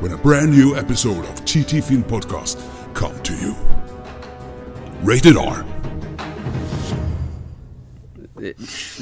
[0.00, 2.58] when a brand new episode of TT Film Podcast
[2.94, 3.54] come to you.
[5.04, 5.56] Rated R.
[8.38, 8.52] Det,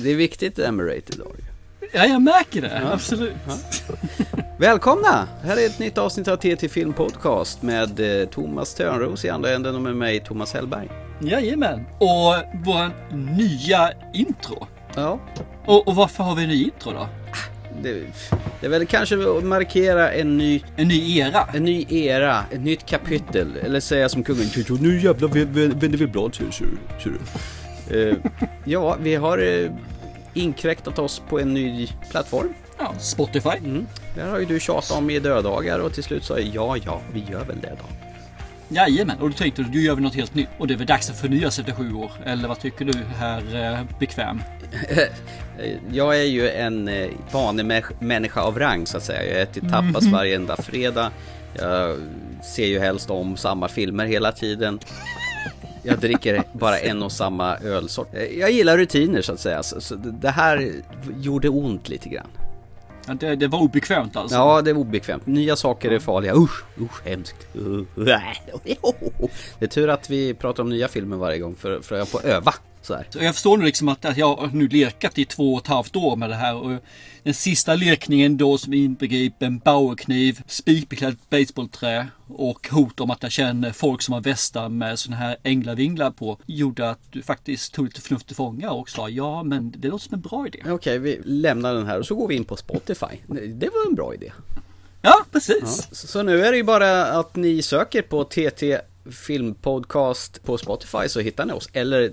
[0.03, 1.51] det är viktigt det där med Rated R.
[1.93, 2.93] Ja, jag märker det.
[2.93, 3.33] Absolut.
[4.59, 5.29] Välkomna!
[5.43, 9.51] Här är ett nytt avsnitt av TT Film Podcast med eh, Thomas Törnros i andra
[9.51, 10.89] änden och med mig Thomas Hellberg.
[11.21, 11.87] Jajamän.
[11.99, 14.67] Och vår nya intro.
[14.95, 15.21] Ja,
[15.67, 17.09] Och, och varför har vi en ny intro då?
[17.83, 17.93] Det,
[18.61, 21.49] det är väl kanske att markera en ny, En ny era.
[21.55, 23.57] en ny era, ett nytt kapitel.
[23.63, 24.47] Eller säga som kungen,
[24.81, 26.67] nu jävlar vä- vä- vänder vi blad ser ser-
[27.03, 28.01] ser du.
[28.11, 28.17] Eh,
[28.65, 29.71] Ja, vi har eh,
[30.35, 32.55] inkräktat oss på en ny plattform.
[32.79, 33.49] Ja, Spotify.
[33.59, 33.87] Mm.
[34.17, 37.01] Där har ju du tjatat om i dödagar och till slut sa jag ja, ja,
[37.13, 38.04] vi gör väl det då.
[38.75, 39.19] Jajamän.
[39.21, 40.49] Och du tänkte du, nu gör vi något helt nytt.
[40.59, 42.11] Och det är väl dags att förnya sig efter sju år.
[42.25, 44.43] Eller vad tycker du, herr eh, Bekväm?
[45.93, 49.33] Jag är ju en eh, vanemänniska av rang så att säga.
[49.33, 51.11] Jag äter tapas varenda fredag.
[51.59, 51.99] Jag
[52.55, 54.79] ser ju helst om samma filmer hela tiden.
[55.83, 58.15] Jag dricker bara en och samma ölsort.
[58.15, 59.63] Eh, Jag gillar rutiner så att säga.
[59.63, 60.71] Så det här
[61.21, 62.27] gjorde ont lite grann.
[63.07, 64.37] Ja, det, det var obekvämt alltså.
[64.37, 65.27] Ja, det är obekvämt.
[65.27, 66.35] Nya saker är farliga.
[66.35, 67.37] Usch, usch, hemskt.
[69.59, 72.27] Det är tur att vi pratar om nya filmer varje gång för, för jag får
[72.27, 72.55] öva.
[72.85, 72.99] Så.
[73.11, 75.67] Så jag förstår nu liksom att, att jag har nu lekat i två och ett
[75.67, 76.55] halvt år med det här.
[76.55, 76.73] Och
[77.23, 83.33] den sista lekningen då som inbegriper en bauerkniv, spikbeklätt baseballträ och hot om att jag
[83.33, 86.39] känner folk som har västar med såna här änglavinglar på.
[86.47, 90.05] Gjorde att du faktiskt tog lite förnuft till fånga och sa ja men det låter
[90.05, 90.63] som en bra idé.
[90.67, 93.17] Okej, vi lämnar den här och så går vi in på Spotify.
[93.29, 94.33] Det var en bra idé.
[95.03, 95.89] Ja precis.
[95.93, 98.79] Så så nu är det ju bara att ni söker på TT
[99.11, 101.69] Filmpodcast på Spotify så hittar ni oss.
[101.73, 102.13] Eller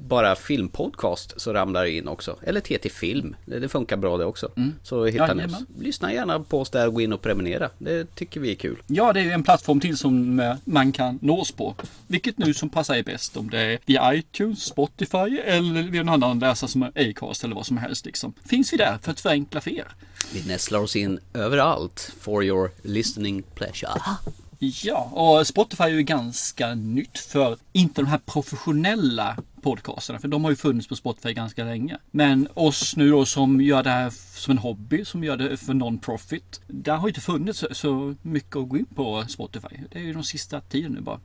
[0.00, 2.36] bara filmpodcast så ramlar det in också.
[2.42, 4.50] Eller TT Film, det funkar bra det också.
[4.82, 5.64] Så hittar ni oss.
[5.78, 7.70] Lyssna gärna på oss där och gå in och prenumerera.
[7.78, 8.82] Det tycker vi är kul.
[8.86, 11.74] Ja, det är en plattform till som eh, man kan nås på.
[12.06, 13.36] Vilket nu som passar er bäst.
[13.36, 17.54] Om det är via iTunes, Spotify eller via någon annan läsare som är Acast eller
[17.54, 18.06] vad som helst.
[18.06, 18.32] Liksom.
[18.44, 19.88] Finns vi där för att förenkla för er.
[20.34, 24.00] Vi nästlar oss in överallt for your listening pleasure.
[24.58, 30.18] Ja, och Spotify är ju ganska nytt för inte de här professionella podcasterna.
[30.18, 31.96] För de har ju funnits på Spotify ganska länge.
[32.10, 35.74] Men oss nu då som gör det här som en hobby, som gör det för
[35.74, 36.60] non-profit.
[36.66, 39.76] Där har ju inte funnits så- mycket att gå in på Spotify.
[39.92, 41.20] Det är ju de sista tiden nu bara.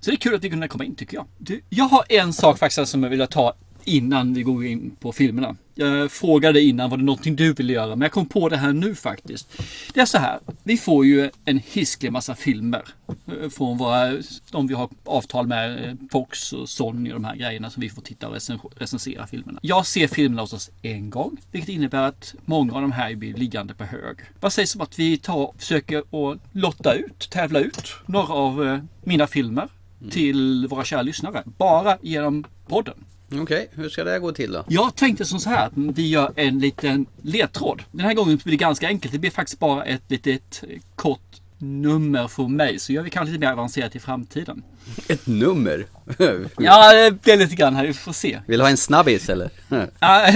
[0.00, 1.26] Så det är kul att vi kunde komma in tycker jag.
[1.38, 3.54] Du, jag har en sak faktiskt som jag vill ta
[3.88, 5.56] innan vi går in på filmerna.
[5.74, 7.88] Jag frågade innan, var det någonting du ville göra?
[7.88, 9.62] Men jag kom på det här nu faktiskt.
[9.94, 12.82] Det är så här, vi får ju en hisklig massa filmer.
[13.08, 14.16] eh, Från våra,
[14.52, 17.88] om vi har avtal med eh, Fox och Sony och de här grejerna som vi
[17.90, 19.58] får titta och recen- recensera filmerna.
[19.62, 21.36] Jag ser filmerna hos oss en gång.
[21.52, 24.16] Vilket innebär att många av de här blir liggande på hög.
[24.40, 28.78] Vad sägs om att vi tar, försöker att lotta ut, tävla ut några av eh,
[29.04, 29.68] mina filmer
[30.10, 31.42] till våra kära lyssnare.
[31.58, 32.94] Bara genom podden.
[33.34, 34.64] Okej, hur ska det gå till då?
[34.68, 37.82] Jag tänkte som så här att vi gör en liten ledtråd.
[37.92, 39.12] Den här gången blir det ganska enkelt.
[39.12, 41.20] Det blir faktiskt bara ett litet eh, kort
[41.58, 42.78] nummer från mig.
[42.78, 44.62] Så gör vi kanske lite mer avancerat i framtiden.
[45.08, 45.86] Ett nummer?
[46.58, 47.86] Ja, det blir lite grann här.
[47.86, 48.40] Vi får se.
[48.46, 49.50] Vill du ha en snabbis eller?
[50.00, 50.32] Ja,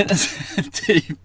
[0.72, 1.18] typ.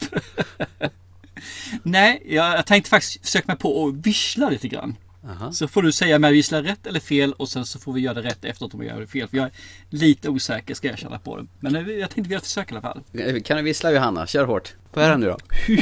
[1.84, 4.96] Nej, jag, jag tänkte faktiskt försöka mig på att vissla lite grann.
[5.28, 5.52] Aha.
[5.52, 8.02] Så får du säga om jag visslar rätt eller fel och sen så får vi
[8.02, 9.28] göra det rätt efteråt om jag gör det fel.
[9.28, 9.52] För jag är
[9.90, 11.48] lite osäker ska jag erkänna på det.
[11.60, 13.02] Men jag tänkte vi gör ett försök i alla fall.
[13.44, 14.28] Kan du vissla Johanna?
[14.28, 14.76] Kör hårt.
[14.94, 15.38] Få höra nu då.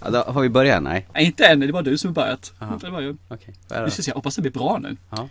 [0.00, 0.82] ja, då har vi börjat?
[0.82, 1.06] Nej.
[1.14, 1.60] Nej, inte än.
[1.60, 2.52] Det är bara du som har börjat.
[2.58, 2.78] Aha.
[2.80, 3.16] Det var ju...
[3.28, 3.84] Okej, få höra.
[3.84, 4.96] Vi ska se, jag hoppas det blir bra nu.
[5.10, 5.28] Ja.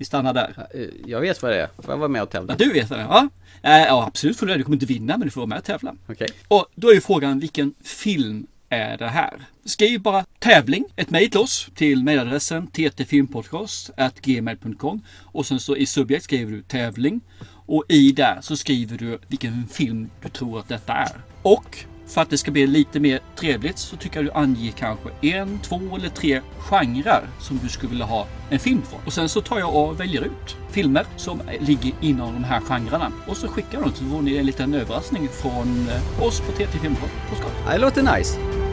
[0.00, 0.66] Vi stannar där.
[0.74, 1.68] Eh, Jag vet vad det är.
[1.82, 2.52] Får jag vara med och tävla?
[2.58, 3.08] Ja, du vet vad det är?
[3.08, 3.28] Ja,
[3.62, 4.58] Eh, ja absolut får du det.
[4.58, 5.94] Du kommer inte vinna men du får vara med och tävla.
[6.06, 6.28] Okej.
[6.48, 9.40] Och då är ju frågan vilken film är det här?
[9.64, 16.24] Skriv bara tävling, ett mejl till oss till mejladressen ttfilmpodcast.gmail.com och sen så i subjekt
[16.24, 17.20] skriver du tävling
[17.66, 21.20] och i där så skriver du vilken film du tror att detta är.
[21.42, 21.78] Och
[22.10, 25.58] för att det ska bli lite mer trevligt så tycker jag du anger kanske en,
[25.58, 29.00] två eller tre genrer som du skulle vilja ha en film från.
[29.06, 33.12] Och sen så tar jag och väljer ut filmer som ligger inom de här genrerna.
[33.26, 36.52] Och så skickar jag dem så får ni en liten överraskning från eh, oss på
[36.52, 37.54] TT Filmpodcast.
[37.70, 38.69] Det låter nice.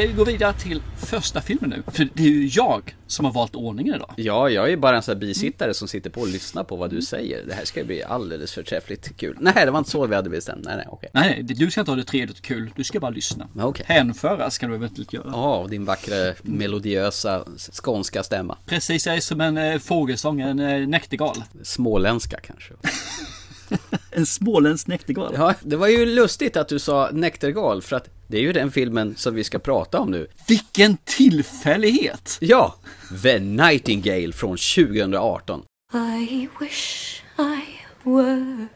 [0.00, 1.82] Ska vi gå vidare till första filmen nu?
[1.92, 4.14] För det är ju jag som har valt ordningen idag.
[4.16, 6.76] Ja, jag är ju bara en sån här bisittare som sitter på och lyssnar på
[6.76, 7.46] vad du säger.
[7.46, 9.36] Det här ska bli alldeles förträffligt kul.
[9.40, 10.64] Nej, det var inte så vi hade bestämt.
[10.64, 11.10] Nej, nej, okej.
[11.14, 12.70] Nej, du ska inte ha det trevligt kul.
[12.76, 13.48] Du ska bara lyssna.
[13.56, 13.84] Okej.
[13.88, 15.30] Hänföra ska du eventuellt göra.
[15.32, 17.44] Ja, din vackra melodiösa
[17.82, 18.58] skånska stämma.
[18.66, 21.36] Precis, jag är som en eh, fågelsång, en eh, näktergal.
[21.62, 22.74] Småländska kanske.
[24.10, 25.34] En småländsk näktergal.
[25.36, 28.70] Ja, det var ju lustigt att du sa Näktergal för att det är ju den
[28.70, 30.26] filmen som vi ska prata om nu.
[30.48, 32.38] Vilken tillfällighet!
[32.40, 32.74] Ja,
[33.22, 35.62] The Nightingale från 2018.
[35.92, 37.62] I wish I
[38.04, 38.68] were on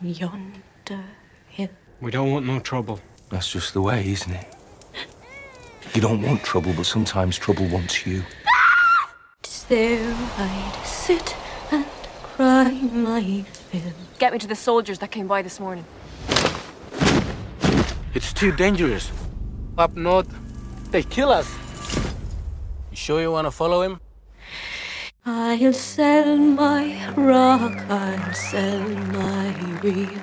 [0.00, 1.04] yonder
[1.48, 1.68] hill.
[1.98, 2.98] We don't want no trouble.
[3.30, 4.46] That's just the way, isn't it?
[5.94, 8.22] You don't want trouble, but sometimes trouble wants you.
[9.42, 11.36] Tis there I'd sit
[11.70, 11.84] and
[12.22, 13.92] cry my fill.
[14.18, 15.84] Get me to the soldiers that came by this morning.
[18.14, 19.12] It's too dangerous.
[19.76, 20.28] Up north,
[20.90, 21.48] they kill us.
[22.90, 24.00] You sure you want to follow him?
[25.24, 30.20] I'll sell my rock, I'll sell my reel.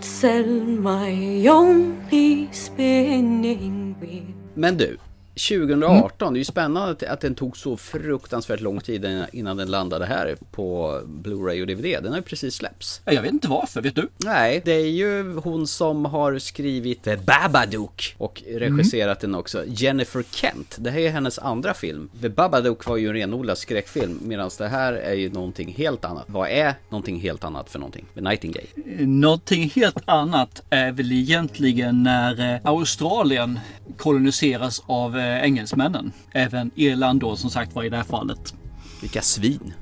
[0.00, 4.24] Sell my only spinning wheel.
[4.56, 4.96] Men du,
[5.36, 10.06] 2018, det är ju spännande att- den tog så fruktansvärt lång tid innan- den landade
[10.06, 12.00] här på Blu-ray och DVD.
[12.02, 13.00] Den har ju precis släppts.
[13.04, 14.08] Ja, Jag vet inte varför, vet du?
[14.24, 20.24] Nej, det är ju hon som har skrivit The Babadook och regisserat den också, Jennifer
[20.30, 20.76] Kent.
[20.80, 22.08] Det här är hennes andra film.
[22.22, 26.24] The Babadook var ju en renodlad skräckfilm, medan det här är ju någonting helt annat.
[26.26, 28.04] Vad är någonting helt annat för någonting?
[28.14, 28.66] The Nightingale.
[29.06, 33.58] Någonting helt annat är väl egentligen när eh, Australien
[33.96, 36.12] koloniseras av eh, Eh, engelsmännen.
[36.32, 38.54] Även Irland då som sagt var i det här fallet.
[39.00, 39.74] Vilka svin.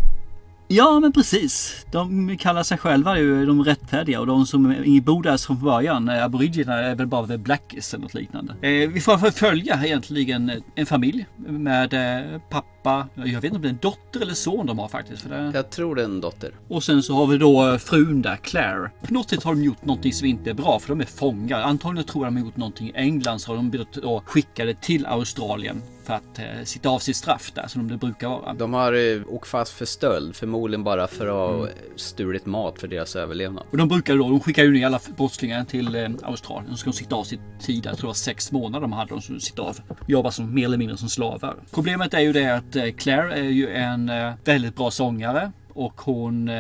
[0.69, 1.87] Ja, men precis.
[1.93, 4.63] De kallar sig själva ju de rättfärdiga och de som
[5.05, 8.53] bor där från början, aboriginerna, är väl bara the blackies eller något liknande.
[8.61, 13.69] Eh, vi får förfölja egentligen en familj med eh, pappa, jag vet inte om det
[13.69, 15.23] är en dotter eller son de har faktiskt.
[15.23, 15.51] För det...
[15.55, 16.51] Jag tror det är en dotter.
[16.69, 18.91] Och sen så har vi då eh, frun där, Claire.
[19.07, 21.61] På något sätt har de gjort någonting som inte är bra för de är fångar.
[21.61, 25.07] Antagligen tror jag de har gjort någonting i England så har de blivit skickade till
[25.07, 28.55] Australien för att eh, sitta av sitt straff där som det brukar vara.
[28.55, 32.89] De har eh, åkt fast för stöld, förmodligen bara för att ha stulit mat för
[32.89, 33.65] deras överlevnad.
[33.71, 36.71] Och de brukar då, de skickar ju ner alla brottslingar till eh, Australien.
[36.71, 39.11] De ska de sitta av sitt tid, jag tror det var sex månader de hade
[39.11, 39.79] de som sitta av.
[40.07, 41.57] Jobba som mer eller mindre som slavar.
[41.71, 46.01] Problemet är ju det att eh, Claire är ju en eh, väldigt bra sångare och
[46.01, 46.55] hon eh,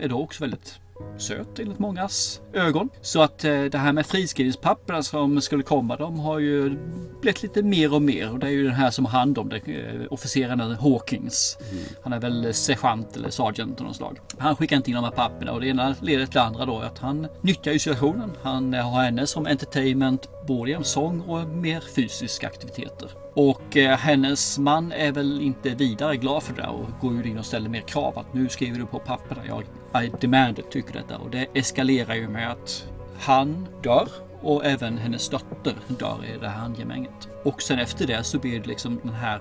[0.00, 0.80] är då också väldigt
[1.18, 2.88] söt enligt mångas ögon.
[3.00, 6.76] Så att eh, det här med friskrivningspapperna som skulle komma, de har ju
[7.20, 8.32] blivit lite mer och mer.
[8.32, 11.58] Och det är ju den här som har hand om det, eh, officeren Hawkins.
[12.02, 14.18] Han är väl sergeant eller sergeant av något slag.
[14.38, 16.78] Han skickar inte in de här papperna och det ena leder till det andra då.
[16.78, 18.30] Att han nyttjar ju situationen.
[18.42, 23.10] Han har henne som entertainment både genom sång och mer fysiska aktiviteter.
[23.34, 27.30] Och eh, hennes man är väl inte vidare glad för det där och går ju
[27.30, 29.42] in och ställer mer krav att nu skriver du på papperna.
[29.46, 29.62] Jag
[30.04, 31.18] I demand it, tycker detta.
[31.18, 34.08] Och det eskalerar ju med att han dör
[34.40, 37.28] och även hennes dotter dör i det här handgemänget.
[37.44, 39.40] Och sen efter det så blir det liksom den här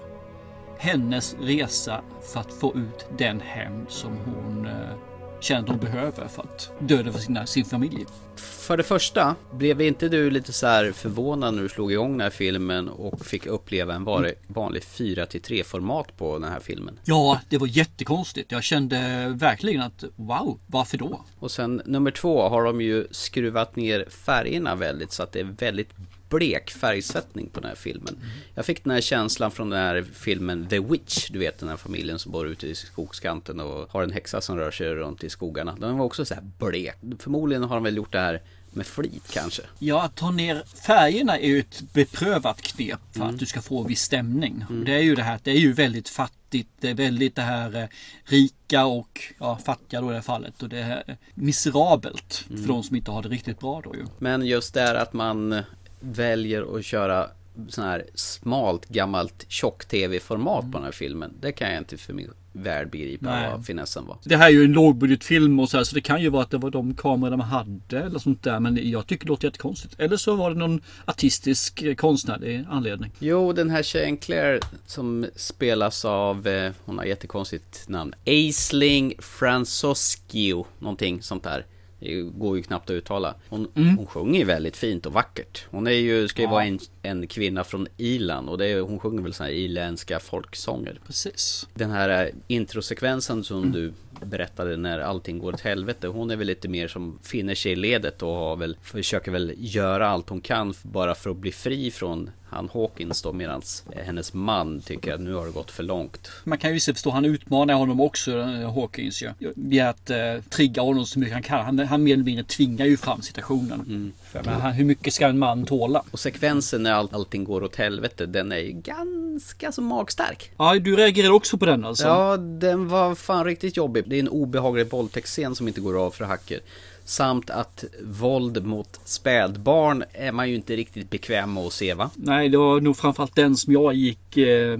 [0.78, 6.28] hennes resa för att få ut den hämnd som hon eh, känner att hon behöver
[6.28, 8.06] för att döda för sina, sin familj.
[8.36, 12.22] För det första, blev inte du lite så här förvånad när du slog igång den
[12.22, 17.00] här filmen och fick uppleva en vanlig, vanlig 4-3 format på den här filmen?
[17.04, 18.52] Ja, det var jättekonstigt.
[18.52, 21.22] Jag kände verkligen att wow, varför då?
[21.40, 25.56] Och sen nummer två har de ju skruvat ner färgerna väldigt så att det är
[25.60, 25.90] väldigt
[26.30, 28.20] blek färgsättning på den här filmen.
[28.56, 31.78] Jag fick den här känslan från den här filmen The Witch, du vet den här
[31.78, 35.30] familjen som bor ute i skogskanten och har en häxa som rör sig runt i
[35.30, 35.76] skogarna.
[35.80, 36.98] Den var också så här blek.
[37.20, 38.42] Förmodligen har de väl gjort det här
[38.78, 39.62] med flit kanske.
[39.80, 43.84] Ja, att ta ner färgerna är ju ett beprövat knep för att du ska få
[43.84, 44.66] viss stämning.
[44.70, 46.70] Och Det är ju det här, det är ju väldigt fattigt.
[46.80, 47.88] Det är väldigt det här eh,
[48.24, 50.64] rika och ja, fattiga då i det här fallet.
[50.64, 54.06] Och det är miserabelt för de som inte har det riktigt bra då ju.
[54.20, 55.62] Men just det här att man
[56.00, 57.30] väljer att köra
[57.70, 61.34] sån här smalt gammalt tjock-tv-format på den här filmen.
[61.42, 63.52] Det kan jag inte för min värld begripa Nej.
[63.52, 64.18] vad finessen var.
[64.24, 66.52] Det här är ju en lågbudgetfilm och så här, så det kan ju vara att
[66.52, 68.60] det var de kameror de hade eller sånt där.
[68.60, 70.00] Men jag tycker det låter jättekonstigt.
[70.00, 73.12] Eller så var det någon artistisk eh, konstnärlig anledning.
[73.20, 80.66] Jo, den här tjejen Claire som spelas av, eh, hon har jättekonstigt namn, Aisling Fransoskio,
[80.80, 81.66] någonting sånt där.
[82.00, 83.36] Det går ju knappt att uttala.
[83.50, 85.66] Hon, hon sjunger ju väldigt fint och vackert.
[85.72, 86.52] Hon är ju, ska ju Ja.
[86.52, 90.20] vara en, en kvinna från Irland och det är, hon sjunger väl såna här irländska
[90.20, 91.00] folksånger.
[91.08, 91.68] Precis.
[91.74, 93.94] Den här eh, introsekvensen som du
[94.26, 96.08] berättade när allting går åt helvete.
[96.08, 99.54] Hon är väl lite mer som finner sig i ledet och har väl, försöker väl
[99.58, 103.62] göra allt hon kan bara för att bli fri från han Hawkins då medan
[104.06, 106.32] hennes man tycker att nu har det gått för långt.
[106.44, 109.32] Man kan ju se förstå, han utmanar honom också, eh, Hawkins ju.
[109.56, 110.18] Via att eh,
[110.50, 111.66] trigga honom så mycket han kan.
[111.66, 114.14] Han, han mer eller mindre tvingar ju fram situationen.
[114.24, 116.04] För, men, han, hur mycket ska en man tåla?
[116.12, 120.52] Och sekvensen när all, allting går åt helvete, den är ju ganska så magstark.
[120.58, 122.08] Ja, du reagerade också på den alltså?
[122.08, 124.04] Ja, den var fan riktigt jobbig.
[124.08, 126.60] Det är en obehaglig våldtäktsscen som inte går av för hacker.
[127.08, 132.10] Samt att våld mot spädbarn är man ju inte riktigt bekväm med att se va?
[132.16, 134.38] Nej, det var nog framförallt den som jag gick...
[134.38, 134.80] Eh,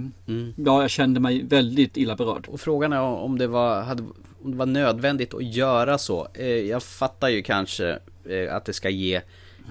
[0.56, 2.46] Ja, jag kände mig väldigt illa berörd.
[2.48, 4.02] Och frågan är om det var, hade,
[4.42, 6.28] om det var nödvändigt att göra så.
[6.34, 9.20] Eh, jag fattar ju kanske eh, att det ska ge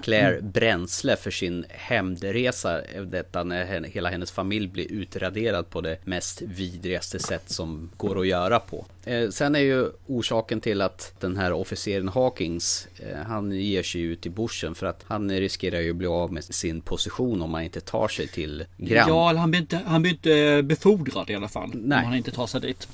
[0.03, 2.81] Claire bränsle för sin hämndresa.
[2.81, 8.19] eh, Detta när hela hennes familj blir utraderad på det mest vidrigaste sätt som går
[8.19, 8.85] att göra på.
[9.05, 14.01] Eh, sen är ju orsaken till att den här officeren Hawkins, eh, han ger sig
[14.01, 17.53] ut i bushen för att han riskerar ju att bli av med sin position om
[17.53, 19.09] han inte tar sig till Grand.
[19.09, 21.69] Ja, han blir inte, han blir inte befordrad i alla fall.
[21.73, 21.97] Nej.
[21.99, 22.87] Om han inte tar sig dit.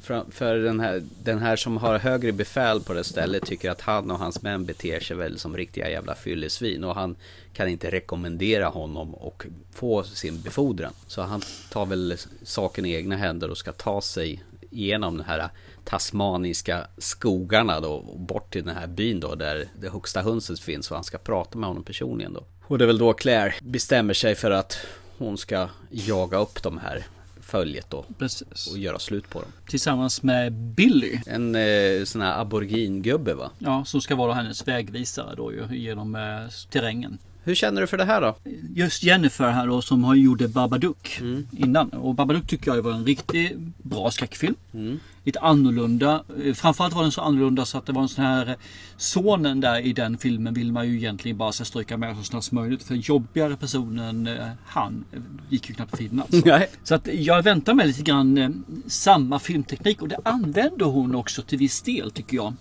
[0.00, 3.80] För, för den, här, den här som har högre befäl på det stället tycker att
[3.80, 7.16] han och hans män beter sig väl som riktiga jävla fyllesvin och han
[7.52, 10.92] kan inte rekommendera honom och få sin befordran.
[11.06, 15.48] Så han tar väl saken i egna händer och ska ta sig igenom den här
[15.84, 20.90] tasmaniska skogarna då och bort till den här byn då där det högsta hönset finns
[20.90, 22.44] och han ska prata med honom personligen då.
[22.66, 24.78] Och det är väl då Claire bestämmer sig för att
[25.18, 27.06] hon ska jaga upp de här
[27.50, 28.66] följet då Precis.
[28.72, 29.50] och göra slut på dem.
[29.68, 31.20] Tillsammans med Billy.
[31.26, 33.50] En eh, sån här aborigingubbe va?
[33.58, 36.20] Ja, som ska vara hennes vägvisare då ju genom eh,
[36.70, 37.18] terrängen.
[37.44, 38.36] Hur känner du för det här då?
[38.74, 41.20] Just Jennifer här då som har gjorde Babadook
[41.52, 41.88] innan.
[41.88, 43.52] Och Babadook tycker jag var en riktigt
[43.82, 44.54] bra skräckfilm.
[45.24, 46.22] Lite annorlunda.
[46.44, 48.54] Eh, Framförallt var den så annorlunda så att det var en sån här eh,
[48.96, 52.44] Sonen där i den filmen vill man ju egentligen bara så stryka med så snabbt
[52.44, 52.82] som möjligt.
[52.82, 55.04] För jobbigare personen eh, han
[55.48, 56.22] gick ju knappt finna.
[56.22, 56.42] Alltså.
[56.48, 56.68] Nej.
[56.84, 61.58] Så att jag väntar mig lite grann samma filmteknik och det använder hon också till
[61.58, 62.54] viss del tycker jag.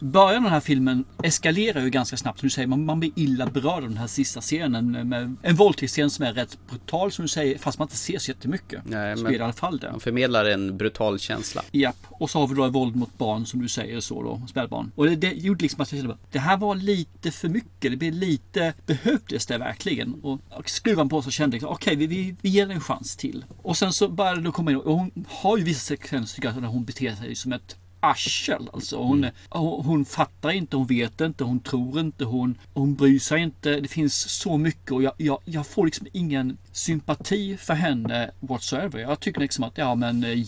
[0.00, 2.68] Början av den här filmen eskalerar ju ganska snabbt som du säger.
[2.68, 6.32] Man, man blir illa berörd av den här sista scenen med en våldtäktsscen som är
[6.32, 8.82] rätt brutal som du säger fast man inte ser så jättemycket.
[8.84, 9.90] Nej, så men- i alla fall det.
[9.90, 11.62] Han förmedlar en brutal känsla.
[11.84, 14.92] Japp, och så har vi då våld mot barn som du säger så då, spädbarn.
[14.94, 17.90] Och det, det gjorde liksom att jag kände att det här var lite för mycket.
[17.90, 20.14] Det blev lite, behövdes det verkligen?
[20.14, 22.80] Och, och skruvan på så kände jag liksom, okej vi, vi, vi ger det en
[22.80, 23.44] chans till.
[23.62, 26.62] Och sen så började det komma in och hon har ju vissa sekvenser tycker jag,
[26.62, 28.68] när hon beter sig som ett arsel.
[28.72, 33.42] Alltså hon, hon, fattar inte, hon vet inte, hon tror inte, hon, hon bryr sig
[33.42, 33.80] inte.
[33.80, 38.98] Det finns så mycket och jag, jag, jag får liksom ingen sympati för henne whatsoever.
[38.98, 40.44] Jag tycker liksom att ja men eh,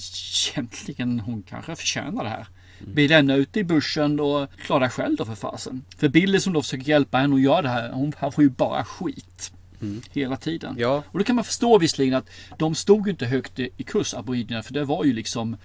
[0.52, 2.46] egentligen hon kanske förtjänar det här.
[2.78, 5.84] Bli lämna ute i bussen och klara dig själv då för fasen.
[5.96, 8.50] För Billy som då försöker hjälpa henne och göra det här, hon, han får ju
[8.50, 9.52] bara skit.
[10.12, 10.74] Hela tiden.
[10.78, 11.02] Ja.
[11.10, 14.72] Och då kan man förstå visserligen att de stod inte högt i kurs aboriginerna för
[14.72, 15.56] det var ju liksom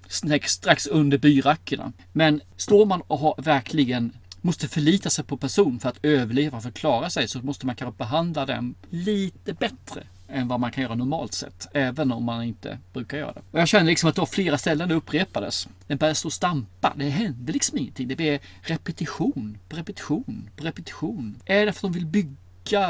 [0.46, 1.94] strax, under byrackorna.
[2.14, 6.70] Men står man och har verkligen måste förlita sig på person för att överleva, för
[6.70, 10.84] att klara sig så måste man kanske behandla dem lite bättre än vad man kan
[10.84, 11.68] göra normalt sett.
[11.74, 13.42] Även om man inte brukar göra det.
[13.52, 15.68] Och jag känner liksom att det var flera ställen det upprepades.
[15.88, 16.94] Den började stå och stampa.
[16.96, 18.08] Det hände liksom ingenting.
[18.08, 21.36] Det blev repetition på repetition på repetition.
[21.46, 22.36] Är det för att de vill bygga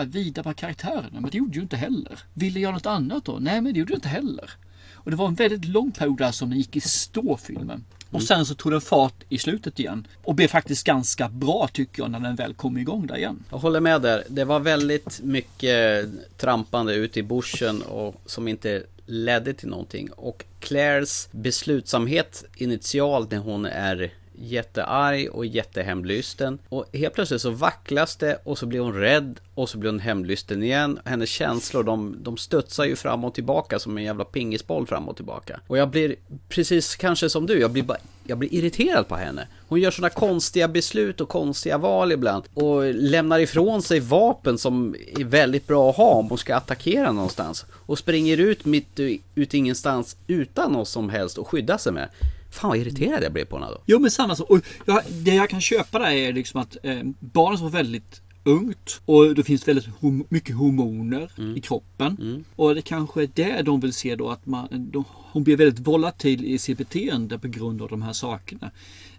[0.06, 1.10] vidare på karaktärerna?
[1.12, 2.20] Men det gjorde ju inte heller.
[2.34, 3.38] Ville jag något annat då?
[3.40, 4.52] Nej, men det gjorde jag inte heller.
[4.94, 7.84] Och det var en väldigt lång period där som den gick i stå filmen.
[8.12, 10.08] Och sen så tog den fart i slutet igen.
[10.24, 13.44] Och blev faktiskt ganska bra tycker jag när den väl kom igång där igen.
[13.50, 14.24] Jag håller med där.
[14.28, 20.12] Det var väldigt mycket trampande ute i bushen och som inte ledde till någonting.
[20.12, 26.60] Och Claires beslutsamhet initialt när hon är jättearg och jättehemlysten.
[26.70, 30.00] Och helt plötsligt så vacklas det och så blir hon rädd och så blir hon
[30.00, 31.00] hemlysten igen.
[31.06, 35.16] Hennes känslor de, de studsar ju fram och tillbaka som en jävla pingisboll fram och
[35.16, 35.60] tillbaka.
[35.68, 36.16] Och jag blir
[36.50, 39.48] precis kanske som du, jag blir bara jag blir irriterad på henne.
[39.68, 42.44] Hon gör sådana konstiga beslut och konstiga val ibland.
[42.54, 47.12] Och lämnar ifrån sig vapen som är väldigt bra att ha om hon ska attackera
[47.12, 47.66] någonstans.
[47.86, 52.10] Och springer ut mitt eh, ut ingenstans utan något som helst att skydda sig med.
[52.52, 53.82] Fan vad irriterad jag blev på henne då.
[53.86, 54.50] Jo men samma sak.
[54.50, 59.02] Och jag, det jag kan köpa där är liksom att eh, barnet var väldigt ungt
[59.06, 62.44] och det finns väldigt hom- mycket hormoner i kroppen.
[62.56, 65.88] Och det kanske är det de vill se då att man, de, hon blir väldigt
[65.88, 68.72] volatil i sitt beteende på grund av de här sakerna.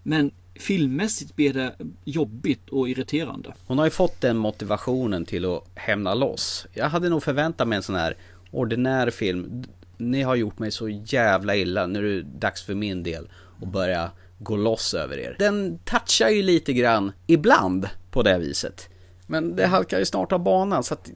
[0.03, 1.75] Men filmmässigt blir det
[2.05, 3.55] jobbigt och irriterande.
[3.67, 6.67] Hon har ju fått den motivationen till att hämna loss.
[6.75, 8.17] Jag hade nog förväntat mig en sån här
[8.51, 9.65] ordinär film.
[9.97, 13.29] Ni har gjort mig så jävla illa, nu är det dags för min del
[13.63, 15.37] att börja gå loss över er.
[15.39, 18.89] Den touchar ju lite grann ibland på det viset.
[19.27, 21.11] Men det halkar ju snart av banan så att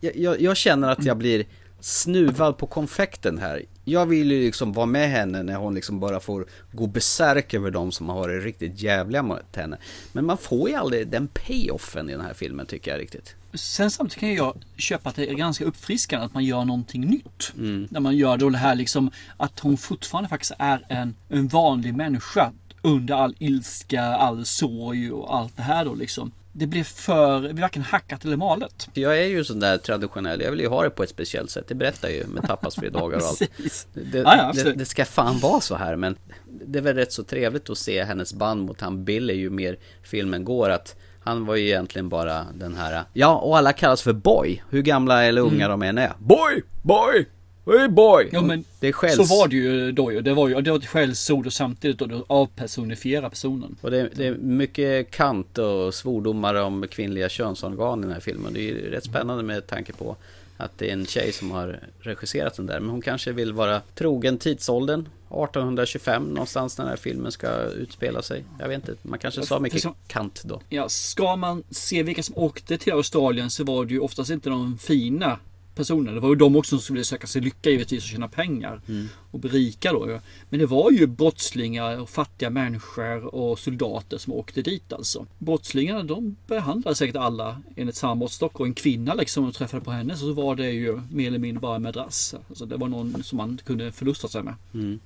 [0.00, 1.46] jag, jag, jag känner att jag blir
[1.80, 3.62] snuvad på konfekten här.
[3.88, 7.70] Jag vill ju liksom vara med henne när hon liksom bara får gå besärk över
[7.70, 9.76] de som har varit riktigt jävliga mot henne.
[10.12, 13.34] Men man får ju aldrig den payoffen i den här filmen tycker jag riktigt.
[13.54, 17.52] Sen samtidigt kan jag köpa att det är ganska uppfriskande att man gör någonting nytt.
[17.90, 21.94] När man gör då det här liksom att hon fortfarande faktiskt är en, en vanlig
[21.94, 22.52] människa
[22.82, 26.32] under all ilska, all sorg och allt det här då liksom.
[26.58, 28.88] Det blir för, det blir varken hackat eller malet.
[28.92, 31.64] Jag är ju sån där traditionell, jag vill ju ha det på ett speciellt sätt.
[31.68, 33.42] Det berättar ju med tapasfredagar och allt.
[33.92, 36.16] Det, Ja, ja, det, det ska fan vara så här men
[36.66, 39.78] det är väl rätt så trevligt att se hennes band mot han Billy ju mer
[40.02, 44.12] filmen går att han var ju egentligen bara den här Ja och alla kallas för
[44.12, 46.62] boy Hur gamla eller unga de än är Boy!
[46.82, 47.26] Boy!
[47.68, 48.28] Hey boy!
[48.32, 49.16] Ja, men det är skälls...
[49.16, 50.20] Så var det ju då ju.
[50.20, 53.76] Det var ju det var ett skällsord och samtidigt då du avpersonifierar personen.
[53.80, 58.20] Och det är, det är mycket kant och svordomar om kvinnliga könsorgan i den här
[58.20, 58.52] filmen.
[58.52, 60.16] Det är ju rätt spännande med tanke på
[60.56, 62.80] att det är en tjej som har regisserat den där.
[62.80, 65.00] Men hon kanske vill vara trogen tidsåldern.
[65.00, 68.44] 1825 någonstans när den här filmen ska utspela sig.
[68.58, 70.60] Jag vet inte, man kanske sa mycket som- kant då.
[70.68, 74.50] Ja, ska man se vilka som åkte till Australien så var det ju oftast inte
[74.50, 75.38] de fina
[75.78, 76.12] personerna.
[76.12, 78.80] Det var ju de också som skulle söka sig lycka givetvis och tjäna pengar.
[79.30, 80.20] Och bli rika då.
[80.50, 85.26] Men det var ju brottslingar och fattiga människor och soldater som åkte dit alltså.
[85.38, 88.60] Brottslingarna de behandlade säkert alla enligt samma måttstock.
[88.60, 91.60] Och en kvinna liksom, om träffade på henne så var det ju mer eller mindre
[91.60, 92.34] bara en madrass.
[92.48, 94.54] Alltså det var någon som man kunde förlusta sig med.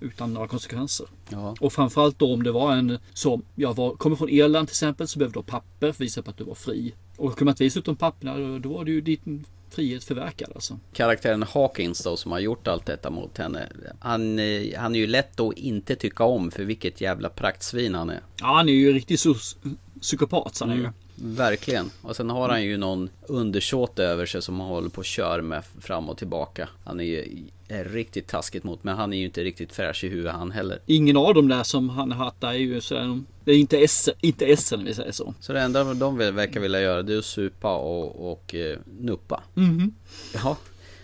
[0.01, 1.07] Utan några konsekvenser.
[1.29, 1.55] Ja.
[1.61, 5.09] Och framförallt då om det var en som jag var, kommer från Irland till exempel
[5.09, 6.95] så behövde du ha papper för att visa på att du var fri.
[7.17, 10.51] Och kunde man inte visa ut de papperna då- var det ju din frihet förverkad
[10.55, 10.79] alltså.
[10.93, 13.69] Karaktären Hawkins då som har gjort allt detta mot henne.
[14.01, 18.11] Han, eh, han är ju lätt att inte tycka om för vilket jävla praktsvin han
[18.11, 18.21] är.
[18.41, 19.21] Ja han är ju riktigt
[20.01, 20.89] psykopat han är ju.
[21.25, 21.91] Verkligen.
[22.03, 25.41] Och sen har han ju någon undersåte över sig som han håller på och kör
[25.41, 26.69] med fram och tillbaka.
[26.85, 30.09] Han är ju är riktigt taskigt mot, men han är ju inte riktigt fräsch i
[30.09, 30.79] huvudet han heller.
[30.87, 34.47] Ingen av dem där som han hattar är ju sådär, det är inte S, inte
[34.47, 35.35] S om vi säger så.
[35.41, 39.43] Så det enda de verkar vilja göra det är att supa och, och eh, nuppa.
[40.35, 40.57] Ja.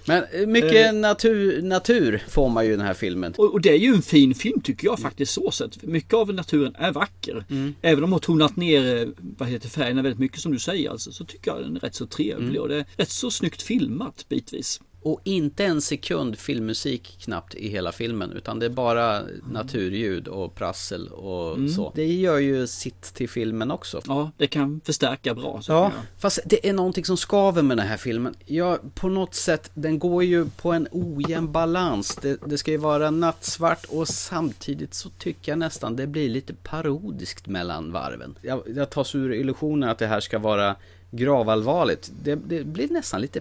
[0.09, 3.35] Men eh, mycket natur, natur får man ju i den här filmen.
[3.37, 5.83] Och, och det är ju en fin film tycker jag faktiskt så sett.
[5.83, 7.45] Mycket av naturen är vacker.
[7.83, 11.13] Även om har tonat ner eh, vad heter färgerna väldigt mycket som du säger alltså,
[11.13, 14.27] så tycker jag den är rätt så trevlig och det är rätt så snyggt filmat
[14.29, 14.81] bitvis.
[15.03, 20.55] Och inte en sekund filmmusik knappt i hela filmen utan det är bara naturljud och
[20.55, 21.93] prassel och så.
[21.95, 24.01] Det gör ju sitt till filmen också.
[24.07, 25.63] Ja, det kan förstärka bra.
[25.63, 28.35] Så Ja, fast det är någonting som skaver med den här filmen.
[28.47, 32.19] Ja, på något sätt, den går ju på en ojämn balans.
[32.23, 36.55] Det, det ska ju vara nattsvart och samtidigt så tycker jag nästan det blir lite
[36.55, 38.39] parodiskt mellan varven.
[38.43, 40.77] Jag, jag tas ur illusionen att det här ska vara
[41.11, 42.11] gravallvarligt.
[42.23, 43.41] Det, det blir nästan lite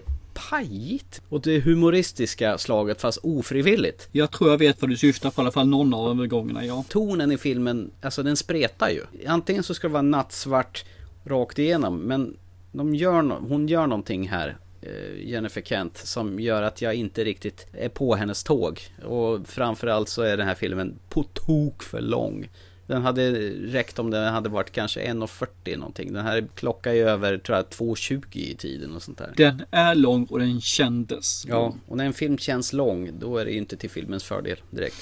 [0.50, 4.08] pajigt åt det humoristiska slaget fast ofrivilligt.
[4.12, 6.64] jag tror jag vet vad du syftar på i alla fall någon av de gångerna.
[6.64, 6.84] Ja.
[6.88, 9.02] Tonen i filmen, alltså den spretar ju.
[9.26, 10.84] Antingen så ska det vara nattsvart
[11.24, 12.36] rakt igenom, men
[12.72, 17.24] de gör no- hon gör någonting här, eh, Jennifer Kent, som gör att jag inte
[17.24, 18.80] riktigt är på hennes tåg.
[19.06, 22.48] Och framförallt så är den här filmen på tok för lång.
[22.88, 26.12] Den hade räckt om den hade varit kanske 1.40 någonting.
[26.12, 29.32] Den här klockar ju över, tror jag, 2.20 i tiden och sånt där.
[29.36, 31.44] Den är lång och den kändes.
[31.48, 34.56] Ja, och när en film känns lång, då är det ju inte till filmens fördel
[34.70, 34.96] direkt.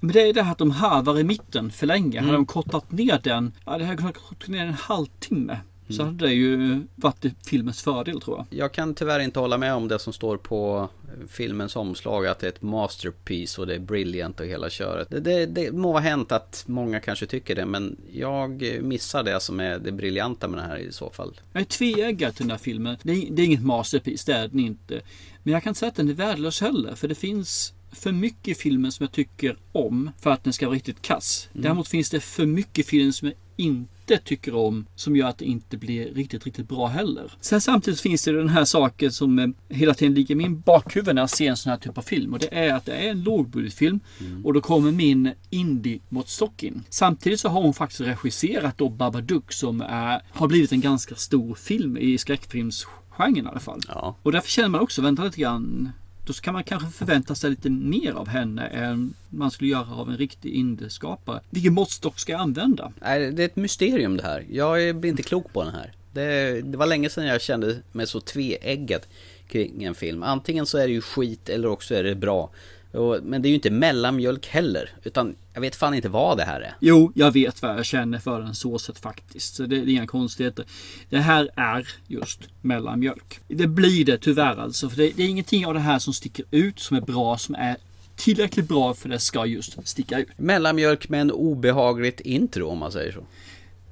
[0.00, 2.20] Men det är det här att de harvar i mitten för länge.
[2.20, 5.58] Hade de kortat ner den, ja, det hade kunnat korta ner en halvtimme.
[5.90, 8.46] Så hade det ju varit filmens fördel tror jag.
[8.58, 10.88] Jag kan tyvärr inte hålla med om det som står på
[11.28, 15.10] filmens omslag att det är ett masterpiece och det är brilliant och hela köret.
[15.10, 19.40] Det, det, det må ha hänt att många kanske tycker det men jag missar det
[19.40, 21.40] som är det briljanta med den här i så fall.
[21.52, 22.96] Jag är tveeggad till den här filmen.
[23.02, 25.00] Det är, det är inget masterpiece, det är den inte.
[25.42, 26.94] Men jag kan inte säga att den är värdelös heller.
[26.94, 30.66] För det finns för mycket i filmen som jag tycker om för att den ska
[30.66, 31.48] vara riktigt kass.
[31.52, 35.38] Däremot finns det för mycket i filmen som jag inte tycker om som gör att
[35.38, 37.32] det inte blir riktigt, riktigt bra heller.
[37.40, 41.14] Sen samtidigt finns det den här saken som eh, hela tiden ligger i min bakhuvud
[41.14, 43.10] när jag ser en sån här typ av film och det är att det är
[43.10, 44.00] en lågbudgetfilm
[44.44, 46.82] och då kommer min indie-måttstock in.
[46.88, 51.54] Samtidigt så har hon faktiskt regisserat då Babadook som är, har blivit en ganska stor
[51.54, 53.80] film i skräckfilmsgenren i alla fall.
[53.88, 54.16] Ja.
[54.22, 55.92] Och därför känner man också, vänta lite grann.
[56.28, 60.10] Då kan man kanske förvänta sig lite mer av henne än man skulle göra av
[60.10, 61.40] en riktig indieskapare.
[61.50, 62.92] Vilken måttstock ska jag använda?
[63.00, 64.44] Nej, det är ett mysterium det här.
[64.50, 65.92] Jag blir inte klok på den här.
[66.12, 69.00] Det, det var länge sedan jag kände mig så tveeggad
[69.48, 70.22] kring en film.
[70.22, 72.50] Antingen så är det ju skit eller också är det bra.
[72.92, 74.90] Och, men det är ju inte mellanmjölk heller.
[75.04, 76.74] Utan jag vet fan inte vad det här är.
[76.80, 79.54] Jo, jag vet vad jag känner för den såset faktiskt.
[79.54, 80.64] Så det, det är inga konstigheter.
[81.10, 83.40] Det här är just mellanmjölk.
[83.48, 84.90] Det blir det tyvärr alltså.
[84.90, 87.54] För det, det är ingenting av det här som sticker ut som är bra, som
[87.54, 87.76] är
[88.16, 90.28] tillräckligt bra för det ska just sticka ut.
[90.36, 93.20] Mellanmjölk med en obehagligt intro om man säger så.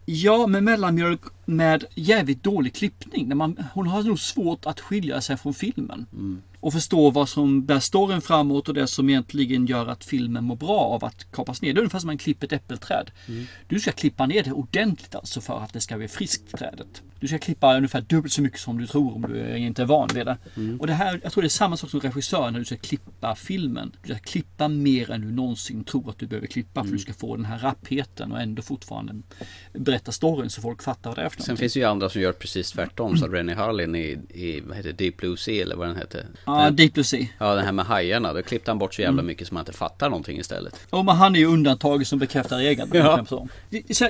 [0.08, 3.28] Ja, med mellanmjölk med jävligt dålig klippning.
[3.28, 6.06] När man, hon har nog svårt att skilja sig från filmen.
[6.66, 10.56] Och förstå vad som bär storyn framåt och det som egentligen gör att filmen mår
[10.56, 11.72] bra av att kapas ner.
[11.74, 13.10] Det är ungefär som man klipper ett äppelträd.
[13.68, 17.02] Du ska klippa ner det ordentligt alltså för att det ska bli friskt trädet.
[17.20, 20.08] Du ska klippa ungefär dubbelt så mycket som du tror om du inte är van
[20.14, 20.36] vid det.
[20.80, 23.34] Och det här, jag tror det är samma sak som regissör när du ska klippa
[23.34, 23.92] filmen.
[24.02, 27.12] Du ska klippa mer än du någonsin tror att du behöver klippa för du ska
[27.12, 29.14] få den här rappheten och ändå fortfarande
[29.72, 31.56] berätta storyn så folk fattar vad det är för Sen någonting.
[31.62, 33.16] finns det ju andra som gör precis tvärtom.
[33.16, 36.26] Som Rennie Harlin i, i vad heter Deep Blue Sea eller vad den hette.
[36.44, 37.26] Ja, Den- Deep Blue Sea.
[37.38, 38.32] Ja, den här med hajarna.
[38.32, 40.86] Då klippte han bort så jävla mycket som man inte fattar någonting istället.
[40.90, 42.90] Och men han är ju undantaget som bekräftar regeln.
[42.94, 43.26] Ja.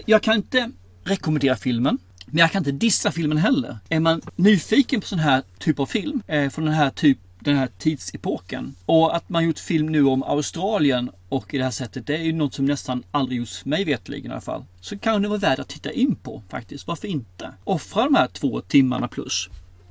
[0.06, 0.70] Jag kan inte
[1.04, 1.98] rekommendera filmen.
[2.26, 3.78] Men jag kan inte dissa filmen heller.
[3.88, 7.56] Är man nyfiken på sån här typ av film, eh, från den här typ den
[7.56, 8.74] här tidsepoken.
[8.86, 12.22] Och att man gjort film nu om Australien och i det här sättet, det är
[12.22, 14.64] ju något som nästan aldrig gjorts mig vetligen i alla fall.
[14.80, 16.86] Så kan det vara värt att titta in på faktiskt.
[16.86, 17.52] Varför inte?
[17.64, 19.48] Offra de här två timmarna plus.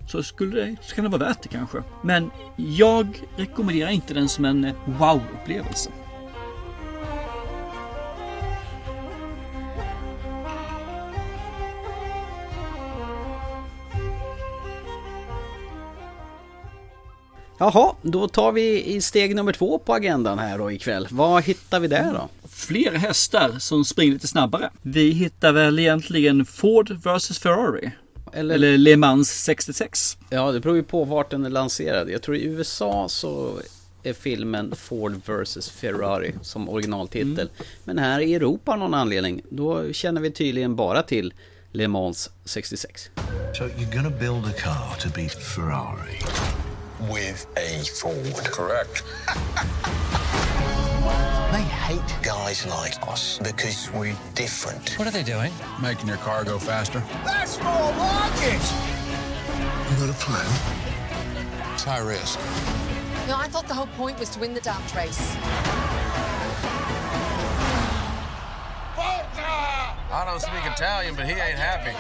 [0.08, 1.84] Så, skulle det, så kan det vara värt det kanske.
[2.04, 5.89] Men jag rekommenderar inte den som en eh, wow-upplevelse.
[17.57, 21.07] Jaha, då tar vi i steg nummer två på agendan här då ikväll.
[21.11, 22.29] Vad hittar vi där då?
[22.55, 24.69] fler hästar som springer lite snabbare.
[24.81, 27.91] Vi hittar väl egentligen Ford vs Ferrari.
[28.33, 30.17] Eller, Eller Le Mans 66.
[30.29, 32.09] ja, det beror ju på vart den är lanserad.
[32.09, 33.59] Jag tror i USA så
[34.03, 37.49] är filmen Ford vs Ferrari som originaltitel.
[37.83, 41.33] Men här i Europa av någon anledning, då känner vi tydligen bara till
[41.71, 43.09] Le Mans 66.
[43.57, 46.19] So you're gonna build a car to beat Ferrari?
[47.01, 48.45] With a Ford.
[48.45, 49.03] Correct.
[51.55, 54.99] They hate guys like us because we're different.
[54.99, 55.53] What are they doing?
[55.81, 57.01] Making your car go faster?
[57.23, 58.62] That's more like it!
[59.89, 60.45] You got a plan?
[61.73, 62.39] It's high risk.
[63.29, 65.38] No, I thought the whole point was to win the damn race.
[68.97, 71.95] I don't speak Italian, but he ain't happy.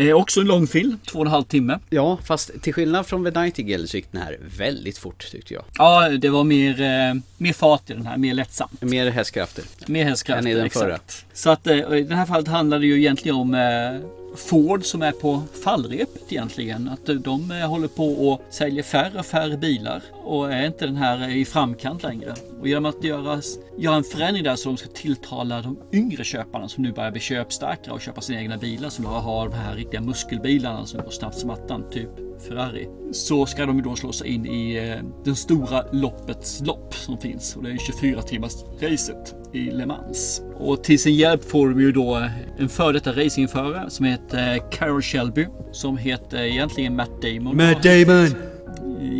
[0.00, 1.78] Eh, också en lång film, två och en halv timme.
[1.90, 5.64] Ja, fast till skillnad från The Nightingale så gick den här väldigt fort tyckte jag.
[5.78, 8.68] Ja, det var mer, eh, mer fart i den här, mer lättsam.
[8.80, 9.64] Mer hästkrafter.
[9.86, 10.42] Mer hästkrafter.
[10.42, 10.84] Än i den exakt.
[10.84, 10.98] förra.
[11.32, 15.02] Så att eh, i det här fallet handlar det ju egentligen om eh, Ford som
[15.02, 16.88] är på fallrepet egentligen.
[16.88, 20.96] Att de eh, håller på och säljer färre och färre bilar och är inte den
[20.96, 22.34] här eh, i framkant längre.
[22.60, 23.40] Och genom att göra,
[23.78, 27.20] göra en förändring där så de ska tilltala de yngre köparna som nu börjar bli
[27.20, 31.10] köpstarkare och köpa sina egna bilar som då har de här riktiga muskelbilarna som går
[31.10, 32.88] snabbt som attan, typ Ferrari.
[33.12, 37.18] Så ska de ju då slå sig in i eh, den stora loppets lopp som
[37.18, 40.42] finns och det är 24 timmars racet i Le Mans.
[40.56, 44.54] Och till sin hjälp får de ju då eh, en före detta racingförare som heter
[44.54, 47.56] eh, Carol Shelby som heter egentligen Matt Damon.
[47.56, 48.59] Matt Damon!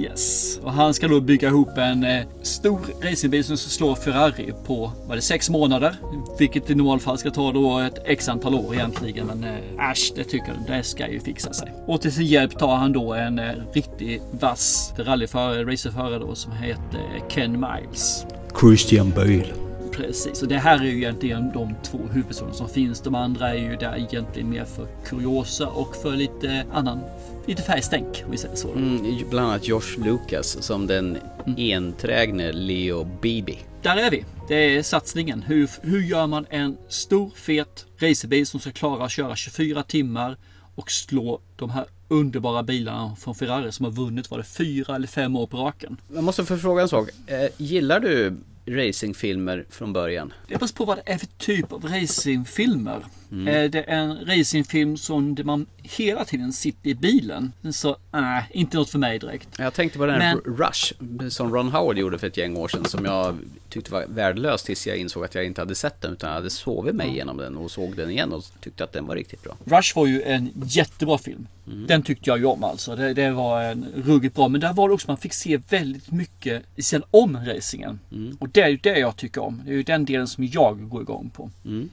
[0.00, 0.58] Yes.
[0.62, 4.92] Och han ska då bygga ihop en eh, stor racingbil som ska slå Ferrari på,
[5.06, 5.96] vad det, sex månader?
[6.38, 9.26] Vilket i normalfall ska ta då ett x antal år egentligen.
[9.26, 11.72] Men eh, äsch, det tycker jag, det ska ju fixa sig.
[11.86, 16.52] Och till sin hjälp tar han då en eh, riktigt vass rallyförare, racerförare då som
[16.52, 18.26] heter Ken Miles.
[18.60, 19.69] Christian Bale.
[20.00, 23.00] Precis, och det här är ju egentligen de två huvudpersoner som finns.
[23.00, 27.00] De andra är ju där egentligen mer för kuriosa och för lite annan,
[27.46, 28.72] lite färgstänk om vi säger så.
[28.72, 31.18] Mm, bland annat Josh Lucas som den
[31.56, 33.54] enträgne Leo Beebe.
[33.82, 34.24] Där är vi.
[34.48, 35.42] Det är satsningen.
[35.42, 40.36] Hur, hur gör man en stor fet racerbil som ska klara att köra 24 timmar
[40.74, 45.06] och slå de här underbara bilarna från Ferrari som har vunnit, var det fyra eller
[45.06, 45.96] fem år på raken.
[46.14, 47.08] Jag måste få fråga en sak.
[47.26, 48.36] Eh, gillar du
[48.70, 50.32] racingfilmer från början?
[50.48, 53.04] Det beror på vad det är för typ av racingfilmer.
[53.32, 53.48] Mm.
[53.48, 57.52] Är det en racingfilm som man hela tiden sitter i bilen?
[57.72, 59.48] Så nej, inte något för mig direkt.
[59.58, 60.92] Jag tänkte på den Men- Rush
[61.28, 63.38] som Ron Howard gjorde för ett gäng år sedan som jag
[63.68, 66.50] tyckte var värdelös tills jag insåg att jag inte hade sett den utan jag hade
[66.50, 69.56] sovit mig igenom den och såg den igen och tyckte att den var riktigt bra.
[69.64, 71.46] Rush var ju en jättebra film.
[71.64, 72.96] Den tyckte jag ju om alltså.
[72.96, 74.48] Det, det var en ruggigt bra.
[74.48, 77.98] Men där var det också man fick se väldigt mycket sen om racingen.
[78.38, 79.62] Och det är ju det jag tycker om.
[79.64, 81.50] Det är ju den delen som jag går igång på.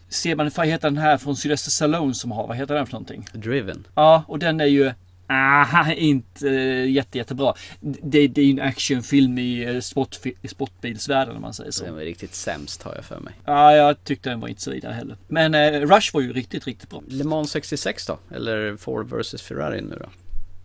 [0.09, 3.25] Ser man, den här från Sylvester Stallone som har, vad heter den för någonting?
[3.33, 3.87] Driven.
[3.95, 4.93] Ja, och den är ju
[5.29, 7.53] Ah, inte uh, jätte, jättebra.
[7.79, 10.17] Det, det är ju en actionfilm i, eh, sport,
[10.49, 11.85] sportbilsvärlden om man säger så.
[11.85, 13.33] Den var riktigt sämst har jag för mig.
[13.45, 15.17] Ja, jag tyckte den var inte så vidare heller.
[15.27, 17.03] Men eh, Rush var ju riktigt, riktigt bra.
[17.07, 18.19] Le Mans 66 då?
[18.35, 20.09] Eller Ford vs Ferrari nu då?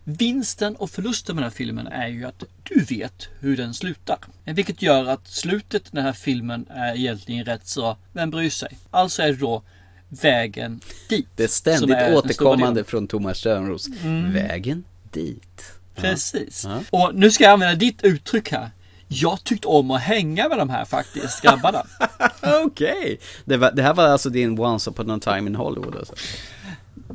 [0.03, 4.17] Vinsten och förlusten med den här filmen är ju att du vet hur den slutar.
[4.43, 8.77] Vilket gör att slutet i den här filmen är egentligen rätt så, vem bryr sig?
[8.91, 9.63] Alltså är det då
[10.21, 11.27] vägen dit.
[11.35, 13.87] Det är ständigt är återkommande från Thomas Törnros.
[14.33, 15.63] Vägen dit.
[15.95, 16.65] Precis.
[16.65, 16.79] Ja.
[16.89, 18.69] Och nu ska jag använda ditt uttryck här.
[19.07, 21.83] Jag tyckte om att hänga med de här faktiskt, grabbarna.
[22.65, 23.19] Okej.
[23.45, 26.13] Det, var- det här var alltså din Once upon a time in Hollywood alltså?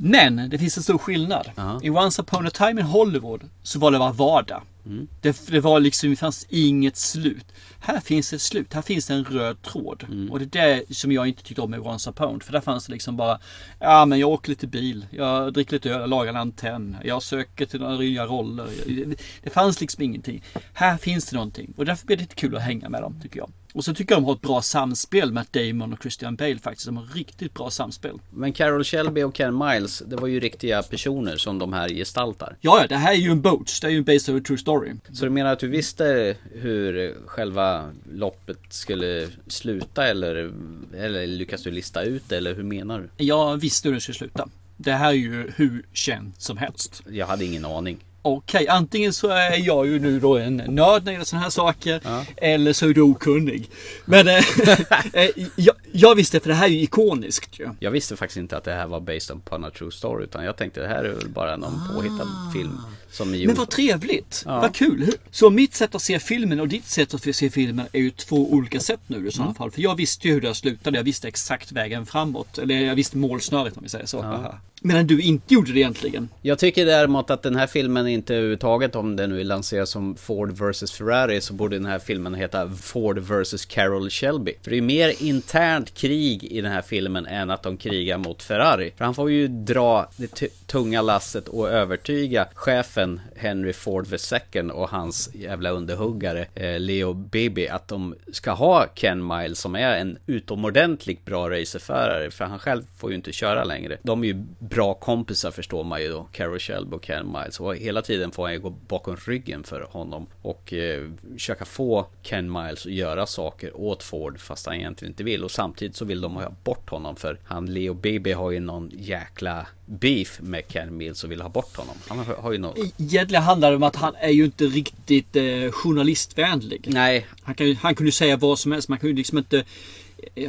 [0.01, 1.51] Men det finns en stor skillnad.
[1.57, 1.81] Ja.
[1.83, 4.63] I Once upon a time in Hollywood så var det bara vardag.
[4.87, 5.09] Mm.
[5.21, 7.47] Det, det var liksom, det fanns inget slut.
[7.81, 10.05] Här finns ett slut, här finns det en röd tråd.
[10.09, 10.33] Mm.
[10.33, 12.41] Och det är det som jag inte tyckte om med Once upon.
[12.41, 13.39] För där fanns det liksom bara,
[13.81, 17.23] ja men jag åker lite bil, jag dricker lite öl, jag lagar en antenn, jag
[17.23, 18.67] söker till några nya roller.
[18.87, 20.43] Det, det fanns liksom ingenting.
[20.73, 21.75] Här finns det någonting.
[21.77, 23.51] Och därför blir det lite kul att hänga med dem, tycker jag.
[23.79, 26.87] Och så tycker jag de har ett bra samspel med Damon och Christian Bale faktiskt.
[26.87, 28.19] De har riktigt bra samspel.
[28.31, 32.57] Men Carol Shelby och Ken Miles, det var ju riktiga personer som de här gestaltar.
[32.61, 33.81] Ja, ja, det här är ju en Boats.
[33.81, 34.93] Det är ju en based on a true story.
[35.13, 40.53] Så du menar att du visste hur själva loppet skulle sluta eller,
[40.97, 43.25] eller lyckas du lista ut det eller hur menar du?
[43.25, 44.49] Jag visste hur det skulle sluta.
[44.77, 47.03] Det här är ju hur känt som helst.
[47.11, 48.05] Jag hade ingen aning.
[48.23, 51.51] Okej, antingen så är jag ju nu då en nörd när det gäller sådana här
[51.51, 52.01] saker.
[52.37, 53.71] Eller så är du okunnig.
[54.05, 54.35] Men eh,
[55.13, 57.69] eh, jag, jag visste, för det här är ju ikoniskt ju.
[57.81, 60.57] Jag visste faktiskt inte att det här var based upon a true story utan jag
[60.57, 62.79] tänkte det här är väl bara någon påhittad film
[63.11, 63.31] som.
[63.31, 64.43] Men vad trevligt!
[64.47, 64.61] Ja.
[64.61, 65.11] Vad kul!
[65.31, 68.53] Så mitt sätt att se filmen och ditt sätt att se filmen är ju två
[68.53, 69.33] olika sätt nu i Mm.
[69.33, 69.71] sådana fall.
[69.71, 70.97] För jag visste ju hur det slutade.
[70.97, 72.59] Jag visste exakt vägen framåt.
[72.59, 74.23] Eller jag visste målsnöret om vi säger så.
[74.23, 74.55] Haha.
[74.81, 76.29] Medan du inte gjorde det egentligen.
[76.43, 80.17] Jag tycker däremot att den här filmen inte överhuvudtaget, om den nu är lanserad som
[80.17, 84.53] Ford vs Ferrari, så borde den här filmen heta Ford vs Carol Shelby.
[84.63, 88.43] För det är mer internt krig i den här filmen än att de krigar mot
[88.43, 88.93] Ferrari.
[88.97, 92.98] För han får ju dra det tunga lasset och övertyga chefen
[93.37, 94.07] Henry Ford
[94.55, 99.75] II och hans jävla underhuggare eh, Leo Bibi att de ska ha Ken Miles som
[99.75, 102.31] är en utomordentligt bra racerförare.
[102.31, 103.99] För han själv får ju inte köra längre.
[104.03, 107.61] De är ju bra kompisar förstår man ju då, Carol Shelby och Ken Miles.
[107.61, 112.07] Och hela tiden får han ju gå bakom ryggen för honom och eh, försöka få
[112.23, 115.45] Ken Miles att göra saker åt Ford fast han egentligen inte vill.
[115.45, 118.91] Och samtidigt så vill de ha bort honom för han Leo Bibi har ju någon
[118.95, 121.97] jäkla beef med Ken Miles och vill ha bort honom.
[122.09, 122.88] Han har, har ju någon...
[122.97, 126.85] Egentligen handlar det om att han är ju inte riktigt eh, journalistvänlig.
[126.87, 128.89] Nej, Han, kan, han kunde säga vad som helst.
[128.89, 129.65] Man kan ju liksom inte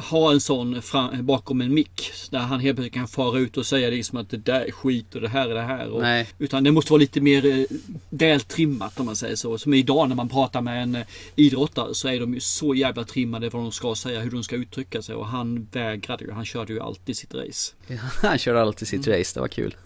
[0.10, 2.12] ha en sån fram, bakom en mick.
[2.30, 5.16] Där han helt plötsligt kan fara ut och säga liksom att det där är skit
[5.16, 5.90] och det här är det här.
[5.90, 6.04] Och.
[6.40, 7.66] Utan det måste vara lite mer eh,
[8.10, 9.58] vältrimmat om man säger så.
[9.58, 11.06] Som idag när man pratar med en eh,
[11.36, 14.56] idrottare så är de ju så jävla trimmade vad de ska säga, hur de ska
[14.56, 15.16] uttrycka sig.
[15.16, 16.32] Och han vägrade ju.
[16.32, 17.74] Han körde ju alltid sitt race.
[18.22, 19.76] Han kör alltid sitt race, det var kul.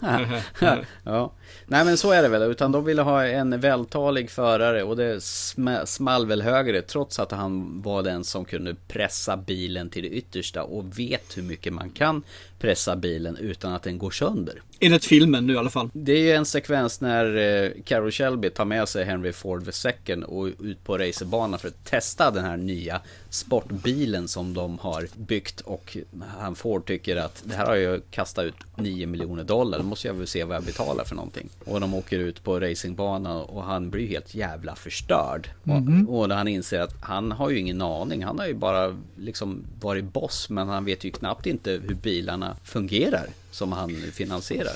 [1.04, 1.32] ja.
[1.66, 5.16] Nej men så är det väl, utan de ville ha en vältalig förare och det
[5.18, 10.08] sm- small väl högre trots att han var den som kunde pressa bilen till det
[10.08, 12.22] yttersta och vet hur mycket man kan
[12.64, 14.62] pressa bilen utan att den går sönder.
[14.80, 15.90] Enligt filmen nu i alla fall.
[15.92, 19.68] Det är ju en sekvens när eh, Carol Shelby tar med sig Henry Ford
[20.08, 23.00] II och ut på racerbanan för att testa den här nya
[23.30, 25.96] sportbilen som de har byggt och
[26.38, 30.08] han Ford tycker att det här har jag kastat ut 9 miljoner dollar, då måste
[30.08, 31.48] jag väl se vad jag betalar för någonting.
[31.64, 35.48] Och de åker ut på racingbanan och han blir helt jävla förstörd.
[35.62, 38.96] Och, och när han inser att han har ju ingen aning, han har ju bara
[39.16, 44.72] liksom varit boss men han vet ju knappt inte hur bilarna fungerar som han finansierar.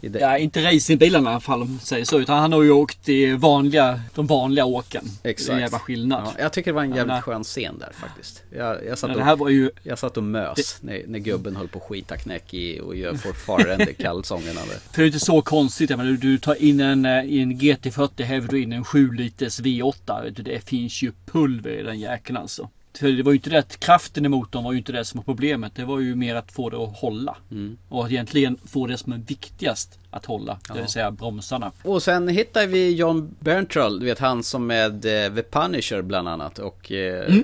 [0.00, 2.20] Det- Ja, inte racingbilarna i alla fall om man säger så.
[2.20, 5.04] Utan han har ju åkt i vanliga, de vanliga åken.
[5.22, 5.50] Det är Exakt.
[5.50, 6.22] en jävla skillnad.
[6.26, 8.42] Ja, jag tycker det var en jävligt menar- skön scen där faktiskt.
[8.56, 9.70] Jag, jag, satt, och, det här var ju...
[9.82, 13.14] jag satt och mös när, när gubben höll på att skita knäck i och gör
[13.14, 14.60] fortfarande kalsongerna.
[14.60, 15.90] För det är inte så konstigt.
[15.90, 19.60] Jag menar, du, tar in en, eh, en GT40 häver du in en 7 liters
[19.60, 20.22] V8.
[20.24, 22.68] Vet du, Det finns ju pulver i den jäkeln alltså.
[22.98, 25.18] För det var ju inte det att kraften i motorn var ju inte det som
[25.18, 25.72] var problemet.
[25.74, 27.36] Det var ju mer att få det att hålla.
[27.50, 27.76] Mm.
[27.88, 30.58] Och att egentligen få det som är viktigast att hålla.
[30.72, 31.72] Det vill säga bromsarna.
[31.82, 36.28] Och sen hittar vi John Berntrell, du vet han som med eh, The Punisher bland
[36.28, 37.34] annat och eh,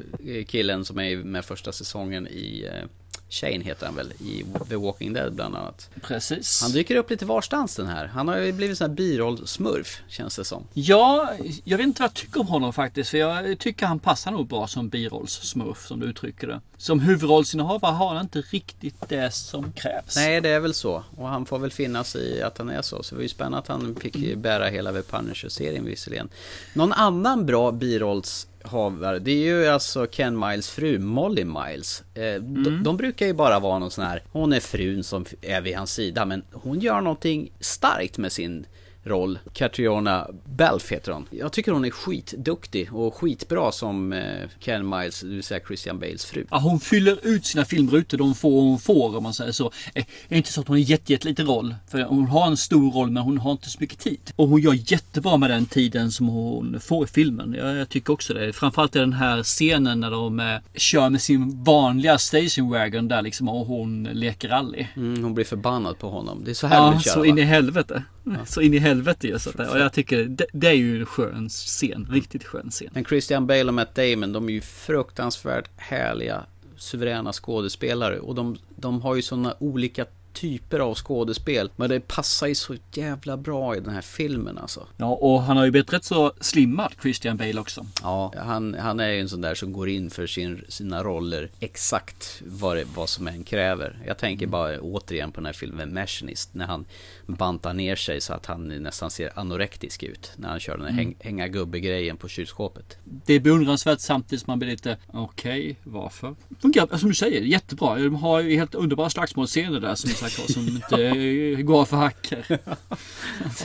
[0.47, 2.89] killen som är med första säsongen i eh,
[3.31, 5.91] Shane heter han väl i The Walking Dead bland annat.
[6.03, 6.63] Precis.
[6.63, 8.07] Han dyker upp lite varstans den här.
[8.07, 10.65] Han har ju blivit sån här biroll-smurf känns det som.
[10.75, 11.33] Ja,
[11.65, 13.11] jag vet inte vad jag tycker om honom faktiskt.
[13.11, 16.61] För jag tycker han passar nog bra som birollssmurf som du uttrycker det.
[16.77, 20.17] Som huvudrollsinnehavare har han inte riktigt det som krävs.
[20.17, 21.05] Nej, det är väl så.
[21.17, 23.03] Och han får väl finnas i att han är så.
[23.03, 26.29] Så det var ju spännande att han fick bära hela The Punisher-serien visserligen.
[26.75, 27.73] Någon annan bra
[28.63, 32.05] birollshavare, det är ju alltså Ken Miles fru, Molly Miles.
[32.15, 32.63] Eh, Mm.
[32.65, 35.77] de, de brukar ju bara vara någon sån här, hon är frun som är vid
[35.77, 38.67] hans sida, men hon gör någonting starkt med sin
[39.05, 39.39] roll.
[39.53, 41.27] Catriona Balfe heter hon.
[41.31, 45.99] Jag tycker hon är skitduktig och skitbra som eh, Ken Miles, det vill säga Christian
[45.99, 46.47] Bales fru.
[46.51, 49.73] Ja, hon fyller ut sina filmrutor, de få hon får om man säger så.
[49.95, 51.75] Eh, Det är inte så att hon har jätte, jätteliten roll.
[51.89, 54.21] För hon har en stor roll men hon har inte så mycket tid.
[54.37, 57.55] Och hon gör jättebra med den tiden som hon får i filmen.
[57.59, 58.53] Jag, jag tycker också det.
[58.53, 63.23] Framförallt i den här scenen när de eh, kör med sin vanliga station wagon där
[63.23, 64.87] liksom och hon leker rally.
[64.97, 66.43] Mm, hon blir förbannad på honom.
[66.45, 68.03] Det är så här Ja, så in i helvete.
[68.47, 69.69] Så in i helvete just det.
[69.69, 72.09] Och jag tycker det, det är ju en skön scen.
[72.11, 72.91] Riktigt skön scen.
[72.93, 76.45] Men Christian Bale och Matt Damon, de är ju fruktansvärt härliga,
[76.77, 78.19] suveräna skådespelare.
[78.19, 81.71] Och de, de har ju sådana olika typer av skådespel.
[81.77, 84.87] Men det passar ju så jävla bra i den här filmen alltså.
[84.97, 87.87] Ja, och han har ju blivit rätt så slimmad, Christian Bale också.
[88.03, 91.51] Ja, han, han är ju en sån där som går in för sin, sina roller
[91.61, 93.99] exakt vad, det, vad som än kräver.
[94.07, 96.55] Jag tänker bara återigen på den här filmen Machinist.
[96.55, 96.85] När han
[97.35, 100.33] bantar ner sig så att han nästan ser anorektisk ut.
[100.37, 102.99] När han kör den här häng, hänga gubbe-grejen på kylskåpet.
[103.05, 106.37] Det är beundransvärt samtidigt som man blir lite okej, varför?
[106.63, 107.95] Fungerar, som du säger, jättebra.
[107.95, 112.59] De har ju helt underbara slagsmålscener där som sagt som inte går för hacker.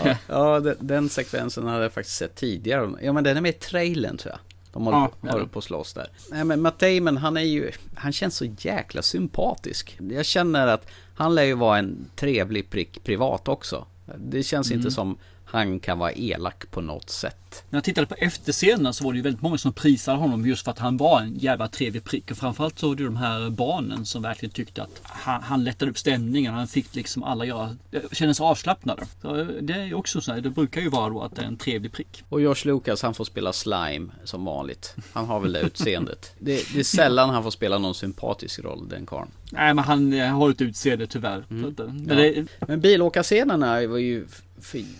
[0.03, 2.91] Ja, ja den, den sekvensen hade jag faktiskt sett tidigare.
[3.01, 4.39] Ja men den är med i trailern tror jag.
[4.75, 5.31] De håller, ja.
[5.31, 6.07] håller på att slåss där.
[6.31, 9.97] Nej men Matt Damon han är ju, han känns så jäkla sympatisk.
[10.11, 13.85] Jag känner att han lär ju vara en trevlig prick privat också.
[14.17, 14.79] Det känns Mm.
[14.79, 17.35] inte som han kan vara elak på något sätt.
[17.69, 20.63] När jag tittade på efterscenerna så var det ju väldigt många som prisade honom just
[20.63, 22.31] för att han var en jävla trevlig prick.
[22.31, 25.91] Och framförallt så var det de här barnen som verkligen tyckte att han, han lättade
[25.91, 26.53] upp stämningen.
[26.53, 27.75] Han fick liksom alla göra,
[28.11, 29.03] känna sig avslappnade.
[29.21, 31.45] Så det är ju också så här, det brukar ju vara då att det är
[31.45, 32.23] en trevlig prick.
[32.29, 34.95] Och George Lucas han får spela slime som vanligt.
[35.13, 36.31] Han har väl det utseendet.
[36.39, 39.29] Det, det är sällan han får spela någon sympatisk roll den karln.
[39.51, 41.37] Nej men han har ett utseende tyvärr.
[41.37, 41.75] Eh, Men
[42.07, 42.15] Ja.
[42.15, 44.27] det, Men bilåkarscenerna var ju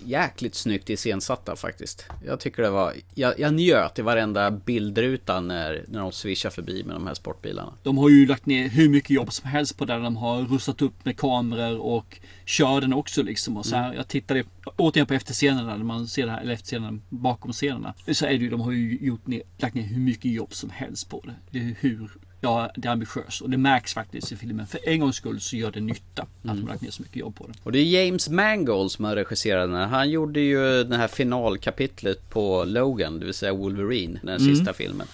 [0.05, 2.05] jäkligt snyggt iscensatta faktiskt.
[2.25, 6.83] Jag tycker det var, jag, jag njöt i varenda bildruta när, när de swishar förbi
[6.83, 7.73] med de här sportbilarna.
[7.83, 9.93] De har ju lagt ner hur mycket jobb som helst på det.
[9.93, 13.57] De har rustat upp med kameror och kör den också liksom.
[13.57, 14.43] Och så här, Jag tittade
[14.75, 17.93] återigen på efterscenerna, när man ser det här, eller efterscenerna bakom scenerna.
[18.11, 20.69] Så är det ju, de har ju gjort ner, lagt ner hur mycket jobb som
[20.69, 21.35] helst på det.
[21.51, 24.67] Det är hur Ja, det är ambitiöst och det märks faktiskt i filmen.
[24.67, 27.17] För en gångs skull så gör det nytta att de har lagt ner så mycket
[27.17, 27.53] jobb på det.
[27.63, 29.87] Och det är James Mangold som har regisserat den här.
[29.87, 34.55] Han gjorde ju det här finalkapitlet på Logan, det vill säga Wolverine, den Mm.
[34.55, 35.07] sista filmen.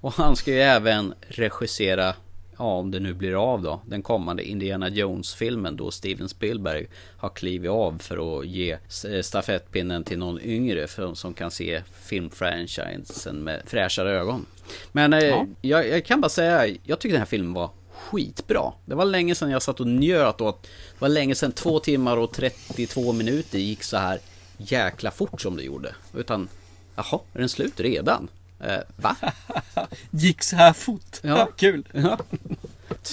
[0.00, 2.14] Och han ska ju även regissera,
[2.58, 6.86] ja om det nu blir av då, den kommande Indiana Jones-filmen då Steven Spielberg
[7.16, 8.78] har klivit av för att ge
[9.22, 14.46] stafettpinnen till någon yngre för, som kan se filmfranchisen med fräschare ögon.
[14.92, 15.46] Men eh, Ja.
[15.60, 18.72] jag, jag kan bara säga, jag tycker den här filmen var skitbra.
[18.84, 22.16] Det var länge sedan jag satt och njöt åt, det var länge sedan två timmar
[22.16, 24.18] och 32 minuter gick så här
[24.56, 25.94] jäkla fort som det gjorde.
[26.14, 26.48] Utan,
[26.96, 28.28] jaha, är den slut redan?
[28.60, 29.16] Eh, va?
[30.10, 31.16] Gick så här fort.
[31.22, 31.48] Ja.
[31.56, 31.88] Kul.
[31.92, 32.18] Ja.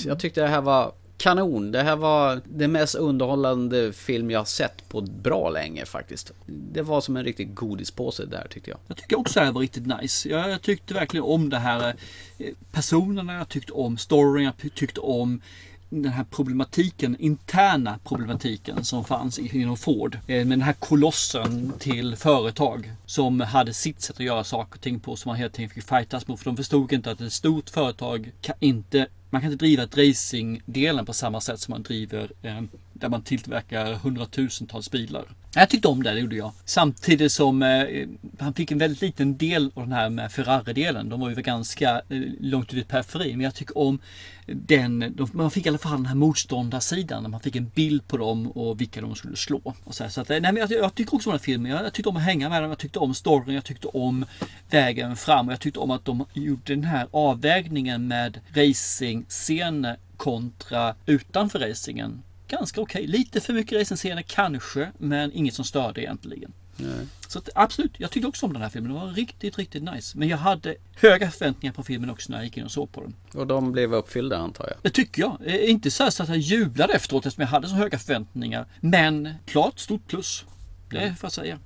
[0.06, 1.72] Jag tyckte det här var kanon.
[1.72, 6.32] Det här var den mest underhållande film jag har sett på bra länge faktiskt.
[6.46, 8.80] Det var som en riktig godispåse där tyckte jag.
[8.88, 10.30] Jag tycker också det här var riktigt nice.
[10.30, 11.96] Jag, jag tyckte verkligen om det här
[12.38, 15.42] eh, personerna, jag tyckte om storyn, jag tyckte om
[15.90, 20.18] den här problematiken, interna problematiken som fanns inom Ford.
[20.28, 24.82] Eh, med den här kolossen till företag som hade sitt sätt att göra saker och
[24.82, 26.40] ting på som man helt enkelt fick fightas mot.
[26.40, 31.06] För de förstod inte att ett stort företag kan inte man kan inte driva racingdelen
[31.06, 32.62] på samma sätt som man driver eh,
[33.00, 35.26] där man tillverkar hundratusentals bilar.
[35.56, 36.52] Jag tyckte om det, det gjorde jag.
[36.66, 38.08] Samtidigt som eh,
[38.40, 41.10] han fick en väldigt liten del av den här med Ferrari-delen.
[41.10, 43.38] De var ju ganska eh, långt ut i periferin.
[43.38, 44.00] Men jag tycker om
[44.46, 47.24] den, de, man fick i alla fall den här motståndarsidan.
[47.24, 49.74] När man fick en bild på dem och vilka de skulle slå.
[49.84, 51.46] Och så här, så att, eh, nej, men jag, jag tycker också om den här
[51.46, 51.72] filmen.
[51.72, 52.70] Jag, jag tyckte om att hänga med dem.
[52.70, 53.56] Jag tyckte om storyn.
[53.56, 54.26] Jag tyckte om
[54.70, 55.48] vägen fram.
[55.48, 62.22] Och jag tyckte om att de gjorde den här avvägningen med racing-scener kontra utanför racingen
[62.48, 63.04] ganska okej.
[63.04, 63.18] Okay.
[63.18, 66.54] Lite för mycket racingscener kanske, men inget som störde egentligen.
[66.78, 67.08] Nej.
[67.28, 68.92] Så att, absolut, jag tyckte också om den här filmen.
[68.92, 70.18] Den var riktigt, riktigt nice.
[70.18, 73.02] Men jag hade höga förväntningar på filmen också när jag gick in och såg på
[73.02, 73.16] den.
[73.34, 74.78] Och de blev uppfyllda antar jag?
[74.82, 75.38] Det tycker jag.
[75.46, 78.66] Eh, Inte så, så att jag jublade efteråt eftersom jag hade så höga förväntningar.
[78.80, 80.46] Men klart stort plus.
[80.90, 81.60] Det får jag säga.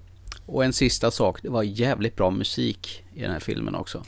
[0.46, 4.04] Och en sista sak, det var jävligt bra musik i den här filmen också.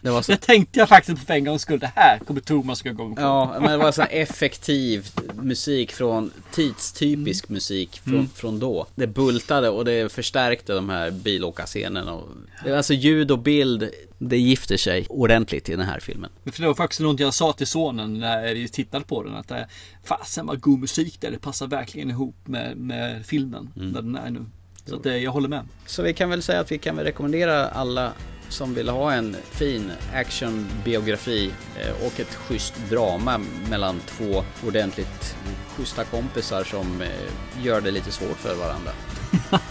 [0.00, 0.32] Det, var så...
[0.32, 1.78] det tänkte jag faktiskt på för en gångs skull.
[1.78, 3.22] Det här kommer Thomas gå igång på.
[3.22, 7.54] Ja, men det var så effektiv musik från tidstypisk mm.
[7.54, 8.28] musik från, mm.
[8.34, 8.86] från då.
[8.94, 12.20] Det bultade och det förstärkte de här bilåkarscenerna.
[12.66, 16.30] Alltså ljud och bild, det gifter sig ordentligt i den här filmen.
[16.44, 19.34] För det var faktiskt något jag sa till sonen när vi tittade på den.
[19.34, 19.68] Att det,
[20.04, 21.30] fasen vad god musik där.
[21.30, 23.70] Det passar verkligen ihop med, med filmen.
[23.76, 23.92] Mm.
[23.92, 24.44] Där den är nu.
[24.86, 25.62] Så att, jag håller med.
[25.86, 28.12] Så vi kan väl säga att vi kan väl rekommendera alla
[28.48, 33.40] som vill ha en fin actionbiografi eh, och ett schysst drama
[33.70, 35.36] mellan två ordentligt
[35.76, 38.90] schyssta kompisar som eh, gör det lite svårt för varandra.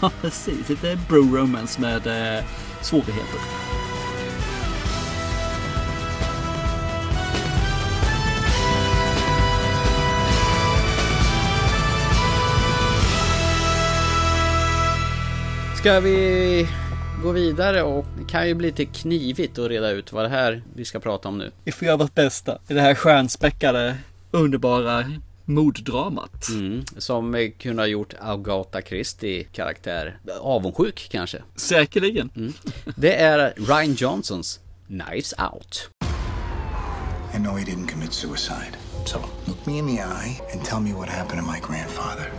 [0.00, 0.68] Ja, precis.
[0.68, 2.44] Lite bro-romance med eh,
[2.82, 3.40] svårigheter.
[15.76, 16.68] Ska vi
[17.22, 20.62] gå vidare och det kan ju bli lite knivigt att reda ut vad det här
[20.74, 21.50] vi ska prata om nu.
[21.64, 23.96] Vi får göra vårt bästa i det här stjärnspäckade,
[24.30, 25.12] underbara
[25.44, 26.48] morddramat.
[26.48, 31.42] Mm, som kunde ha gjort Agatha Christie karaktär avundsjuk kanske.
[31.56, 32.30] Säkerligen.
[32.36, 32.52] Mm.
[32.96, 35.90] Det är Ryan Johnsons Knives Out.
[37.34, 38.76] I know he didn't commit suicide.
[39.04, 42.32] So look me in the eye and tell me what happened to my grandfather.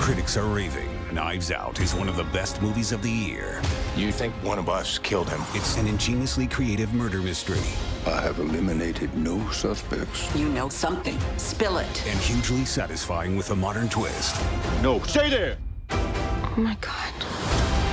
[0.00, 0.97] Critics are raving.
[1.12, 3.60] Knives Out is one of the best movies of the year.
[3.96, 5.40] You think one of us killed him?
[5.54, 7.58] It's an ingeniously creative murder mystery.
[8.06, 10.34] I have eliminated no suspects.
[10.36, 11.18] You know something.
[11.38, 12.06] Spill it.
[12.06, 14.40] And hugely satisfying with a modern twist.
[14.82, 15.56] No, stay there!
[15.90, 17.87] Oh my god.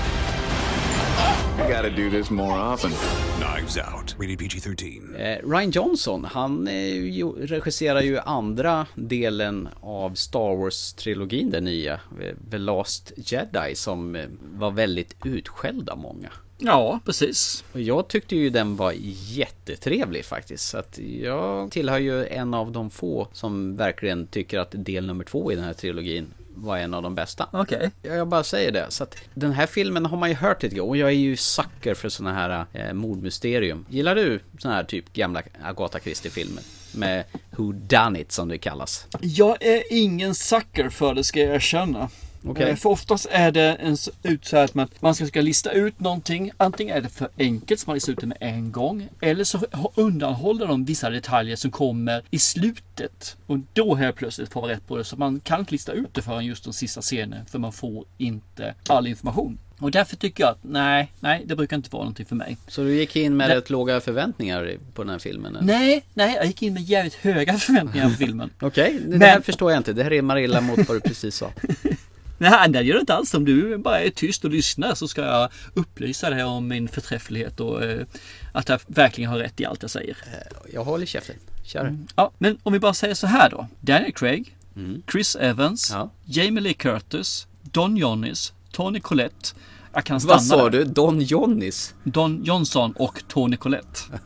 [1.16, 2.92] I gotta do this more often.
[3.40, 5.16] Knives Out, rated PG-13.
[5.20, 11.94] Eh, Ryan Johnson, han eh, regisserar ju andra delen av Star Wars-trilogin, den nya.
[11.94, 16.30] Eh, The Last Jedi, som eh, var väldigt utskälld av många.
[16.58, 17.64] Ja, precis.
[17.74, 18.94] Och jag tyckte ju den var
[19.30, 20.68] jättetrevlig faktiskt.
[20.68, 25.24] Så att jag tillhör ju en av de få som verkligen tycker att del nummer
[25.24, 27.50] två i den här trilogin var en av de bästa.
[27.52, 27.92] Okej.
[28.02, 28.16] Okay.
[28.18, 28.86] Jag bara säger det.
[28.90, 31.94] Så att den här filmen har man ju hört lite och jag är ju sucker
[31.94, 33.86] för sådana här eh, mordmysterium.
[33.90, 36.64] Gillar du sådana här typ gamla Agatha Christie-filmer?
[36.94, 39.08] Med Who Done It som det kallas.
[39.20, 42.10] Jag är ingen sucker för det ska jag erkänna.
[42.46, 42.76] Okay.
[42.76, 46.52] För oftast är det en ut så att man, man ska, ska lista ut någonting.
[46.58, 49.10] Antingen är det för enkelt så man listar ut det med en gång.
[49.22, 49.60] Eller så
[49.96, 53.38] undanhåller de vissa detaljer som kommer i slutet.
[53.48, 55.04] Och då helt plötsligt får man rätt på det.
[55.04, 57.46] Så man kan inte lista ut det förrän just den sista scenen.
[57.46, 59.58] För man får inte all information.
[59.80, 62.58] Och därför tycker jag att nej, nej, det brukar inte vara någonting för mig.
[62.68, 65.56] Så du gick in med rätt låga förväntningar på den här filmen?
[65.56, 65.68] Eller?
[65.68, 68.50] Nej, nej, jag gick in med jävligt höga förväntningar på filmen.
[68.60, 69.94] Okej, okay, det här förstår jag inte.
[69.94, 71.52] Det här rimmar illa mot vad du precis sa.
[72.38, 73.34] Nej, det gör det inte alls.
[73.34, 77.60] Om du bara är tyst och lyssnar så ska jag upplysa dig om min förträfflighet
[77.60, 78.06] och eh,
[78.52, 80.18] att jag verkligen har rätt i allt jag säger.
[80.34, 81.36] Eh, jag håller käften.
[81.64, 81.82] Kör.
[81.82, 82.08] Mm.
[82.16, 83.68] Ja, men om vi bara säger så här då.
[83.80, 85.02] Daniel Craig, mm.
[85.12, 86.10] Chris Evans, ja.
[86.26, 89.50] Jamie Lee Curtis, Don Johnnis, Tony Collette.
[89.94, 90.84] Jag kan stanna Vad sa du?
[90.84, 91.96] Don Johnnis?
[92.04, 94.00] Don Johnson och Tony Collette.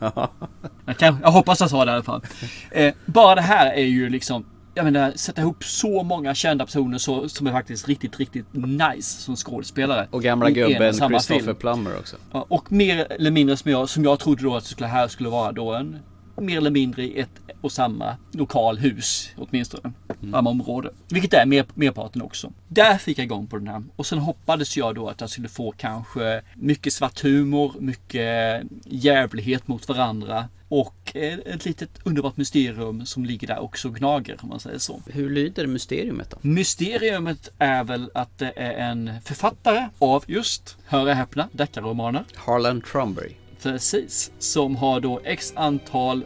[0.86, 2.22] jag, kan, jag hoppas jag sa det i alla fall.
[2.70, 4.44] Eh, bara det här är ju liksom
[4.74, 9.22] jag menar, sätta ihop så många kända personer så, som är faktiskt riktigt, riktigt nice
[9.22, 10.08] som skådespelare.
[10.10, 12.16] Och gamla gubben Christopher Plummer också.
[12.32, 15.08] Ja, och mer eller mindre som jag, som jag trodde då att det skulle, här
[15.08, 15.98] skulle vara då en
[16.40, 19.92] mer eller mindre i ett och samma lokalhus åtminstone.
[20.20, 20.32] Mm.
[20.32, 20.90] Samma område.
[21.08, 22.52] Vilket är mer, merparten också.
[22.68, 23.82] Där fick jag igång på den här.
[23.96, 29.68] Och sen hoppades jag då att jag skulle få kanske mycket svart humor, mycket jävlighet
[29.68, 30.48] mot varandra.
[30.70, 35.02] Och ett litet underbart mysterium som ligger där också och gnager om man säger så.
[35.06, 36.36] Hur lyder mysteriumet då?
[36.40, 42.24] Mysteriumet är väl att det är en författare av just, hör och häpna, deckarromaner.
[42.34, 43.32] Harlan Trumbury.
[43.62, 44.32] Precis.
[44.38, 46.24] Som har då x antal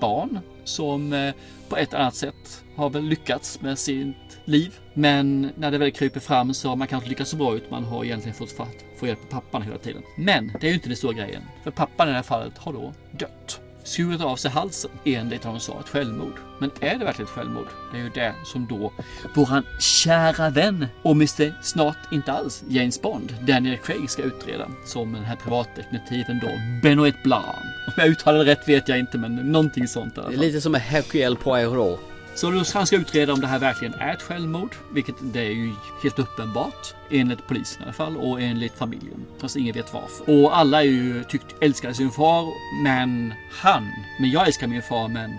[0.00, 1.34] barn som eh,
[1.68, 4.78] på ett annat sätt har väl lyckats med sitt liv.
[4.94, 7.70] Men när det väl kryper fram så har man kanske inte lyckats så bra ut.
[7.70, 10.02] Man har egentligen fått fatt, få hjälp av pappan hela tiden.
[10.16, 11.42] Men det är ju inte den stora grejen.
[11.64, 13.60] För pappan i det här fallet har då dött.
[13.86, 16.34] Skurit av sig halsen enligt vad de sa, ett självmord.
[16.58, 17.66] Men är det verkligen ett självmord?
[17.92, 18.92] Det är ju det som då
[19.34, 25.12] våran kära vän och Mr Snart inte alls James Bond, Daniel Craig ska utreda som
[25.12, 26.48] den här privatdetektiven då,
[26.82, 27.46] Benoit Blanc.
[27.86, 30.60] Om jag uttalar det rätt vet jag inte, men någonting sånt alla Det är lite
[30.60, 32.00] som en Hercule Poirot.
[32.36, 35.40] Så då ska han ska utreda om det här verkligen är ett självmord, vilket det
[35.40, 35.72] är ju
[36.02, 36.94] helt uppenbart.
[37.10, 39.26] Enligt polisen i alla fall och enligt familjen.
[39.38, 40.44] Fast ingen vet varför.
[40.44, 43.88] Och alla är ju tyckt älskar sin far, men han.
[44.20, 45.30] Men jag älskar min far, men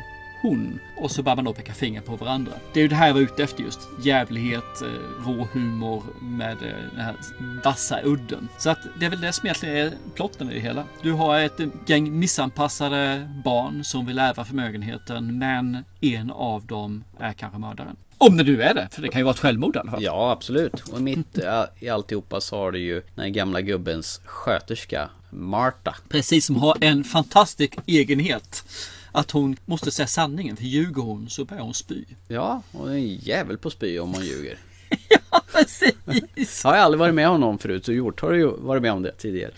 [0.42, 0.80] hon.
[0.98, 2.52] Och så börjar man då peka finger på varandra.
[2.74, 3.80] Det är ju det här jag var ute efter just.
[4.04, 7.16] Jävlighet, eh, rå humor med eh, den här
[7.64, 8.50] vassa udden.
[8.58, 10.84] Så att det är väl det som egentligen är plotten i det hela.
[11.02, 17.34] Du har ett gäng missanpassade barn som vill ärva förmögenheten, men en av dem är
[17.34, 17.96] kanske mördaren.
[18.18, 20.04] Om det nu är det, för det kan ju vara ett självmord i alla fall.
[20.04, 20.80] Ja, absolut.
[20.80, 21.40] Och mitt
[21.80, 25.96] i alltihopa så har du ju den gamla gubbens sköterska, Marta.
[26.10, 28.64] Precis, som har en fantastisk egenhet.
[29.12, 32.06] Att hon måste säga sanningen, för ljuger hon så börjar hon spy.
[32.28, 34.58] Ja, och en jävel på spy om hon ljuger.
[35.52, 36.64] Precis!
[36.64, 38.22] Har jag aldrig varit med om någon förut så gjort.
[38.22, 39.52] Har du ju varit med om det tidigare?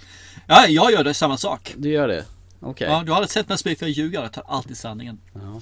[0.47, 1.73] Ja, jag gör det samma sak.
[1.77, 2.25] Du gör det?
[2.59, 2.87] Okej.
[2.87, 5.19] Ja, du har aldrig sett mig spy för jag ljuger, jag tar alltid sanningen.
[5.33, 5.61] Ja.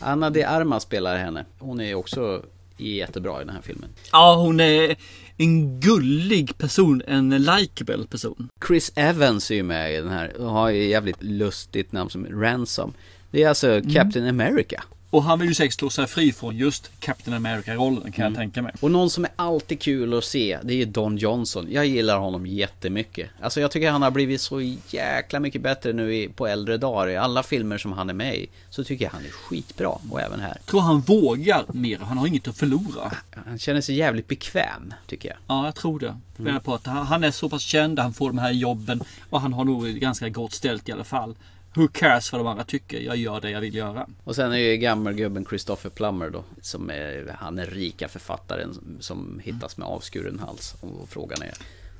[0.00, 1.44] Anna de Armas spelar henne.
[1.58, 2.42] Hon är också
[2.76, 3.90] jättebra i den här filmen.
[4.12, 4.96] Ja, hon är
[5.36, 8.48] en gullig person, en likable person.
[8.66, 12.26] Chris Evans är ju med i den här och har ju jävligt lustigt namn som
[12.26, 12.94] Ransom.
[13.34, 14.84] Det är alltså Captain America.
[15.10, 18.62] Och han vill ju säkert slå sig fri från just Captain America-rollen kan jag tänka
[18.62, 18.72] mig.
[18.80, 21.66] Och någon som är alltid kul att se, det är Don Johnson.
[21.70, 23.30] Jag gillar honom jättemycket.
[23.40, 24.60] Alltså jag tycker han har blivit så
[24.90, 27.08] jäkla mycket bättre nu på äldre dagar.
[27.08, 29.98] I alla filmer som han är med i så tycker jag han är skitbra.
[30.10, 30.56] Och även här.
[30.56, 33.12] Jag tror han vågar mer, han har inget att förlora.
[33.46, 35.38] Han känner sig jävligt bekväm, tycker jag.
[35.46, 36.16] Ja, jag tror det.
[36.38, 36.60] Mm.
[36.60, 39.52] På att han han är så pass känd, han får de här jobben och han
[39.52, 41.34] har nog ganska gott ställt i alla fall.
[41.74, 43.00] Who cares vad de andra tycker?
[43.00, 44.06] Jag gör det jag vill göra.
[44.24, 46.44] Och sen är ju gammelgubben Christopher Plummer då.
[46.60, 50.74] Som är, han är rika författaren som, hittas med avskuren hals.
[50.80, 51.54] Och frågan är,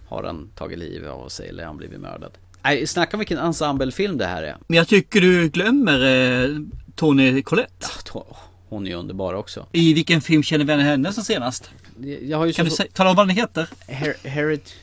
[0.09, 2.33] har han tagit livet av sig eller har han blivit mördad?
[2.63, 4.57] Nej, snacka om vilken ensemblefilm det här är.
[4.67, 6.05] Men jag tycker du glömmer
[6.45, 6.51] eh,
[6.95, 7.87] Tony Collette.
[8.15, 8.37] Ja,
[8.69, 9.67] hon är ju underbar också.
[9.73, 11.71] I vilken film känner vi henne henne som senast?
[12.23, 12.71] Jag har ju kan så...
[12.71, 13.69] du säga, tala om vad den heter?
[13.89, 14.75] Her, herit,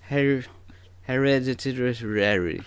[0.00, 0.46] her,
[1.02, 2.60] hereditary.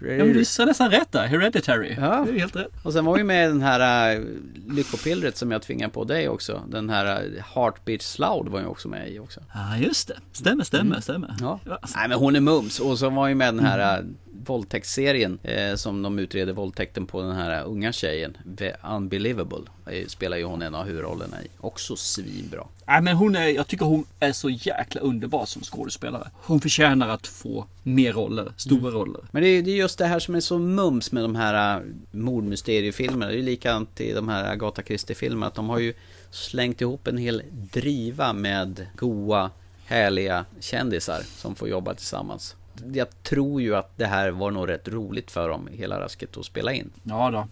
[0.00, 1.26] Ja, men du sa nästan rätt där.
[1.26, 1.96] Hereditary.
[2.00, 2.24] Ja.
[2.26, 2.72] Det är helt rätt.
[2.82, 4.26] Och sen var ju med den här uh,
[4.68, 6.62] lyckopillret som jag tvingade på dig också.
[6.68, 9.40] Den här uh, Heartbeat Sloud var ju också med i också.
[9.54, 10.16] Ja, just det.
[10.32, 11.02] Stämmer, stämmer, Mm.
[11.02, 11.34] stämmer.
[11.40, 11.60] Ja.
[11.96, 12.80] Nej men hon är mums.
[12.80, 14.06] Och så var ju med den här uh,
[14.46, 18.36] våldtäktsserien eh, som de utreder våldtäkten på den här unga tjejen.
[18.58, 19.62] The Unbelievable.
[19.86, 21.46] Eh, spelar ju hon en av huvudrollerna i.
[21.60, 22.66] Också svinbra.
[22.86, 26.30] Nej, men hon är, jag tycker hon är så jäkla underbar som skådespelare.
[26.34, 28.92] Hon förtjänar att få mer roller, stora Mm.
[28.94, 29.20] roller.
[29.30, 31.76] Men det är, det är just det här som är så mums med de här
[31.76, 33.32] äh, mordmysteriefilmerna.
[33.32, 35.46] Det är likadant i de här Agatha Christie-filmerna.
[35.46, 35.94] Att de har ju
[36.30, 39.50] slängt ihop en hel driva med goa,
[39.84, 42.56] härliga kändisar som får jobba tillsammans.
[42.92, 46.44] Jag tror ju att det här var nog rätt roligt för dem, hela rasket, att
[46.44, 46.90] spela in.
[47.02, 47.48] Ja då.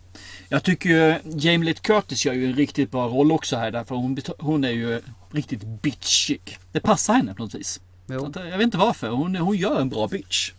[0.48, 3.70] Jag tycker ju Jamie Lee Curtis gör ju en riktigt bra roll också här.
[3.70, 5.00] Därför hon, hon är ju
[5.30, 6.58] riktigt bitchig.
[6.72, 7.80] Det passar henne på något vis.
[8.06, 8.32] Jo.
[8.34, 9.08] Jag vet inte varför.
[9.08, 10.52] Hon, hon gör en bra bitch.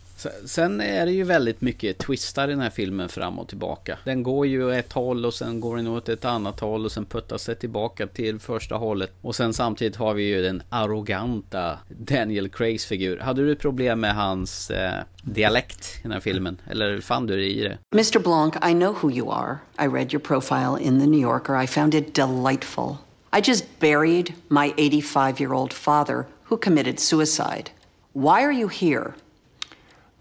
[0.44, 3.98] Sen är det ju väldigt mycket twistar i den här filmen fram och tillbaka.
[4.04, 7.04] Den går ju ett håll och sen går den åt ett annat håll och sen
[7.04, 9.12] puttas det tillbaka till första hållet.
[9.20, 13.18] Och sen samtidigt har vi ju den arroganta Daniel Craigs figur.
[13.18, 14.92] Hade du problem med hans eh,
[15.22, 16.60] dialekt i den här filmen?
[16.70, 17.78] Eller fann du det i det?
[17.92, 18.18] Mr.
[18.18, 19.58] Blanc, I know who you are.
[19.78, 21.62] I read your profile in the New Yorker.
[21.62, 22.96] I found it delightful.
[23.32, 27.70] I just buried my 85 year old father who committed suicide.
[28.12, 29.14] Why are you here?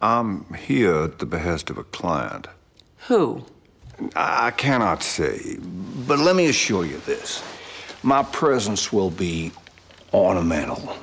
[0.01, 2.47] I'm here at the behest of a client.
[3.07, 3.43] Who?
[4.15, 5.57] I cannot say,
[6.07, 7.43] but let me assure you this.
[8.01, 9.51] My presence will be
[10.13, 10.95] ornamental.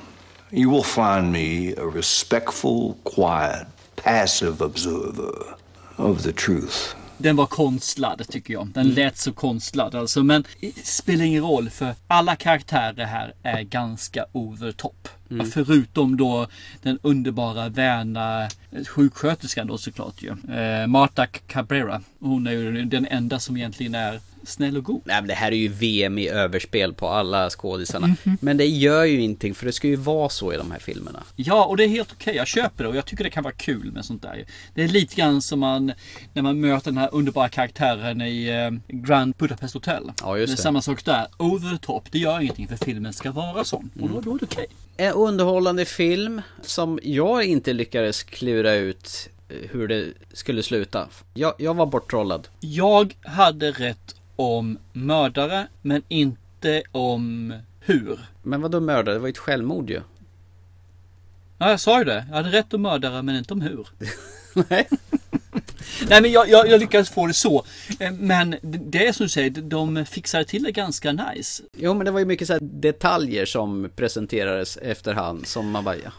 [0.51, 3.67] You will find me a respectful, quiet,
[3.97, 5.55] passive observer
[5.99, 6.95] of the truth.
[7.17, 8.67] Den var konstlad tycker jag.
[8.67, 10.23] Den lät så konstlad alltså.
[10.23, 15.07] Men det spelar ingen roll för alla karaktärer här är ganska over top.
[15.31, 15.51] Mm.
[15.51, 16.47] Förutom då
[16.81, 18.49] den underbara väna
[18.87, 20.55] sjuksköterskan då såklart ju.
[20.55, 22.01] Eh, Marta Cabrera.
[22.19, 25.01] Hon är ju den enda som egentligen är snäll och god.
[25.05, 28.07] Nej, men det här är ju VM i överspel på alla skådisarna.
[28.07, 28.37] Mhm.
[28.41, 31.23] Men det gör ju ingenting för det ska ju vara så i de här filmerna.
[31.35, 32.35] Ja, och det är helt okej.
[32.35, 34.45] Jag köper det och jag tycker det kan vara kul med sånt där.
[34.73, 35.91] Det är lite grann som man
[36.33, 40.11] när man möter den här underbara karaktären i eh, Grand Budapest Hotel.
[40.21, 40.61] Ja, just det är det.
[40.61, 41.27] samma sak där.
[41.37, 42.11] Over the top.
[42.11, 43.89] Det gör ingenting för filmen ska vara sån.
[44.01, 44.65] Och då, då är det okej.
[44.97, 51.07] En underhållande film som jag inte lyckades klura ut eh, hur det skulle sluta.
[51.33, 52.47] Jag, jag var borttrollad.
[52.59, 58.19] Jag hade rätt om mördare, men inte om hur.
[58.43, 59.15] Men vad då mördare?
[59.15, 60.01] Det var ju ett självmord ju.
[61.57, 62.25] Ja, jag sa ju det.
[62.29, 63.87] Jag hade rätt om mördare, men inte om hur.
[64.69, 64.87] Nej.
[66.09, 67.65] Nej, men jag, jag, jag lyckades få det så.
[67.99, 71.63] Eh, Men det- är som du säger, de fixade till det ganska nice.
[71.77, 75.95] Jo, men det var ju mycket så här detaljer som presenterades efterhand som man bara,
[75.95, 76.11] ja.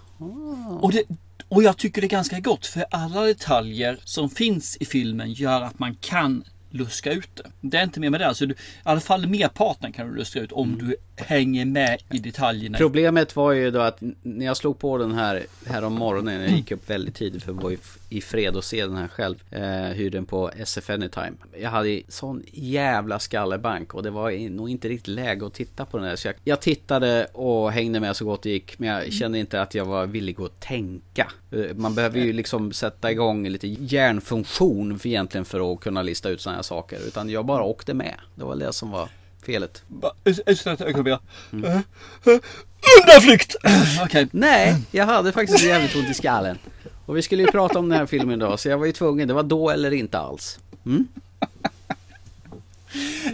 [0.81, 1.03] Och, det,
[1.49, 5.62] och jag tycker det är ganska gott för alla detaljer som finns i filmen gör
[5.62, 7.43] att man kan luska ut det.
[7.61, 8.27] Det är inte mer med det.
[8.27, 12.19] Alltså, du, I alla fall merparten kan du luska ut om du hänger med i
[12.19, 12.79] detaljerna.
[12.79, 16.51] Problemet var ju då att när jag slog på den här här om morgonen, jag
[16.51, 19.09] gick upp väldigt tidigt för att vara i, f- i fred och se den här
[19.09, 19.63] själv, eh,
[19.95, 21.33] hyrde den på SF Anytime.
[21.61, 25.99] Jag hade sån jävla skallebank och det var nog inte riktigt läge att titta på
[25.99, 26.17] den här.
[26.17, 29.63] Så jag, jag tittade och hängde med så gott det gick, men jag kände inte
[29.63, 31.33] att jag var villig att tänka.
[31.53, 36.29] Eh, Man behöver ju liksom sätta igång lite hjärnfunktion för egentligen för att kunna lista
[36.29, 38.15] ut sådana här saker, utan jag bara åkte med.
[38.35, 39.09] Det var det som var
[39.47, 39.83] felet.
[40.47, 41.19] Ett ögonblick.
[41.65, 41.81] Eh, eh,
[43.03, 43.57] Undanflykt!
[44.05, 44.29] Okej.
[44.31, 46.59] Nej, jag hade faktiskt jävligt ont i skallen.
[47.09, 49.29] Och vi skulle ju prata om den här filmen idag, så jag var ju tvungen.
[49.29, 50.59] Det var då eller inte alls.
[50.87, 51.09] Mm?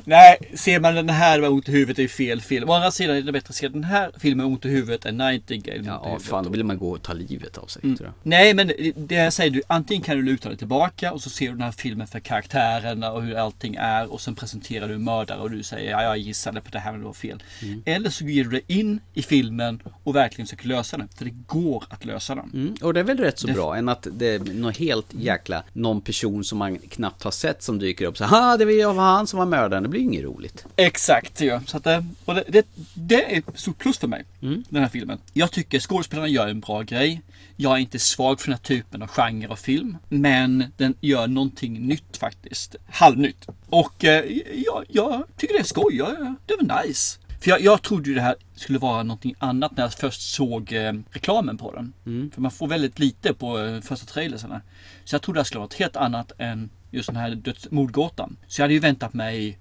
[0.04, 2.70] Nej, ser man den här med ont i huvudet är fel film.
[2.70, 5.04] Å andra sidan är det bättre att se den här filmen med ont i huvudet
[5.06, 7.98] än Nightingale Ja, fan, då vill man gå och ta livet av sig, Mm.
[8.22, 11.46] Nej, men det- jag säger du, antingen kan du luta dig tillbaka och så ser
[11.46, 15.04] du den här filmen för karaktärerna och hur allting är och sen presenterar du en
[15.04, 17.42] mördare och du säger ja, jag gissade på det här men det var fel.
[17.62, 17.82] Mm.
[17.86, 21.08] Eller så ger du dig in i filmen och verkligen försöker lösa den.
[21.16, 22.50] För det går att lösa den.
[22.54, 25.06] Mm, och det är väl rätt så Det- bra, än att det är något helt
[25.10, 28.72] jäkla, någon person som man knappt har sett som dyker upp så ha det var
[28.72, 30.66] jag, var han som var mördaren, det blir ju inget roligt.
[30.76, 31.60] Exakt, ja.
[31.66, 34.64] Så att, eh, och det, det, det är ett stort plus för mig, Mm.
[34.68, 35.18] den här filmen.
[35.32, 37.22] Jag tycker skådespelarna gör en bra grej.
[37.56, 39.96] Jag är inte svag för den här typen av genre av film.
[40.08, 42.76] Men den gör någonting nytt faktiskt.
[42.90, 43.46] Halvnytt.
[43.66, 44.24] Och eh,
[44.54, 45.96] jag, jag tycker det är skoj.
[45.96, 47.18] Jag, det var nice.
[47.40, 50.72] För jag, jag trodde ju det här skulle vara någonting annat när jag först såg
[50.72, 51.92] eh, reklamen på den.
[52.06, 52.30] Mm.
[52.30, 54.60] För man får väldigt lite på eh, första trailersarna.
[55.04, 58.36] Så jag trodde det skulle vara något helt annat än just den här döds- mordgåtan.
[58.46, 59.58] Så jag hade ju väntat mig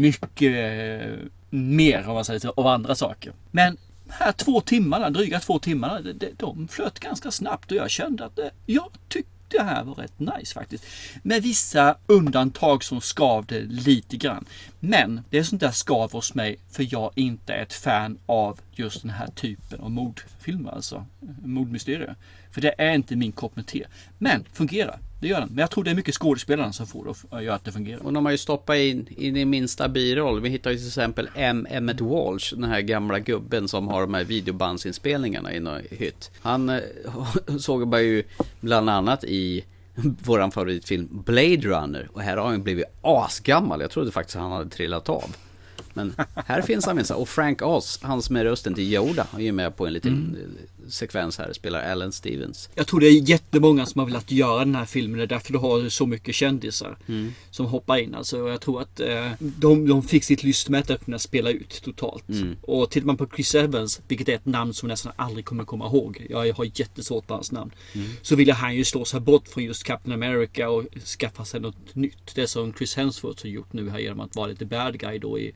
[0.00, 1.16] mycket eh,
[1.50, 3.32] mer om man säger så, av andra saker.
[3.50, 3.76] Men
[4.08, 8.24] här två timmarna, dryga två timmarna, de, de, de flöt ganska snabbt och jag kände
[8.24, 10.84] att eh, jag tyckte det här var rätt nice faktiskt.
[11.22, 14.44] Med vissa undantag som skavde lite grann.
[14.80, 18.60] Men det är sånt där skav hos mig för jag inte är ett fan av
[18.72, 21.06] just den här typen av mordfilmer, alltså
[21.44, 22.16] mordmysterier.
[22.56, 23.86] För det är inte min kopp med te.
[24.18, 25.48] Men fungerar, det gör den.
[25.48, 28.02] Men jag tror det är mycket skådespelarna som får det att göra att det fungerar.
[28.06, 30.40] Och de har ju stoppat in i din minsta biroll.
[30.40, 31.66] Vi hittar ju till exempel M.
[31.70, 36.30] Emmet Walsh, den här gamla gubben som har de här videobandsinspelningarna i någon hytt.
[36.40, 36.80] Han eh,
[37.58, 38.24] såg man ju
[38.60, 39.64] bland annat i
[40.24, 42.08] våran favoritfilm Blade Runner.
[42.12, 43.80] Och här har han blivit asgammal.
[43.80, 45.36] Jag trodde faktiskt han hade trillat av.
[45.94, 47.16] Men här finns han minsann.
[47.16, 50.12] Och Frank Oz, han som är rösten till Yoda, är ju med på en liten
[50.12, 50.56] Mm.
[50.88, 51.52] Sekvens här.
[51.52, 52.68] Spelar Alan Stevens.
[52.74, 55.18] Jag tror det är jättemånga som har velat göra den här filmen.
[55.18, 57.32] Det är därför du har så mycket kändisar Mm.
[57.50, 58.14] som hoppar in.
[58.14, 62.28] Alltså, jag tror att eh, de, de fick sitt lystmäte att kunna spela ut totalt.
[62.28, 62.56] Mm.
[62.60, 65.86] Och tittar man på Chris Evans, vilket är ett namn som nästan aldrig kommer komma
[65.86, 66.26] ihåg.
[66.30, 67.70] Jag har jättesvårt på hans namn.
[67.94, 68.08] Mm.
[68.22, 70.84] Så ville han ju slå sig bort från just Captain America och
[71.18, 72.34] skaffa sig något nytt.
[72.34, 75.38] Det som Chris Hemsworth har gjort nu här genom att vara lite bad guy då
[75.38, 75.52] i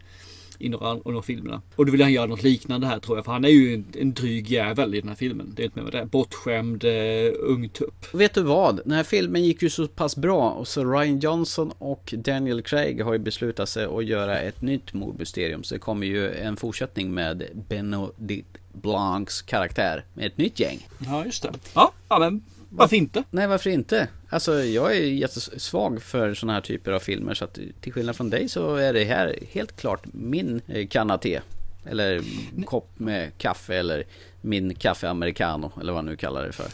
[0.61, 1.63] i några av de filmerna.
[1.77, 3.25] Och då vill han göra något liknande här tror jag.
[3.25, 5.53] För han är ju en, en dryg jävel i den här filmen.
[5.57, 6.05] Det är inte med det.
[6.05, 8.15] Bortskämd eh, ung tupp.
[8.15, 8.81] Vet du vad?
[8.85, 13.05] Den här filmen gick ju så pass bra och så Ryan Johnson och Daniel Craig
[13.05, 15.65] har ju beslutat sig att göra ett nytt mordmysterium.
[15.65, 20.89] Så det kommer ju en fortsättning med Benedict Blancs karaktär med ett nytt gäng.
[20.99, 21.53] Ja, just det.
[21.75, 23.25] Ja, ja men varför inte?
[23.31, 24.09] Nej, varför inte?
[24.33, 28.31] Alltså, jag är jättesvag för sådana här typer av filmer så att till skillnad från
[28.31, 31.41] dig så är det här helt klart min eh, kanna te.
[31.87, 32.23] Eller
[32.67, 34.05] kopp med kaffe eller
[34.41, 36.67] min kaffe americano eller vad man nu kallar det för.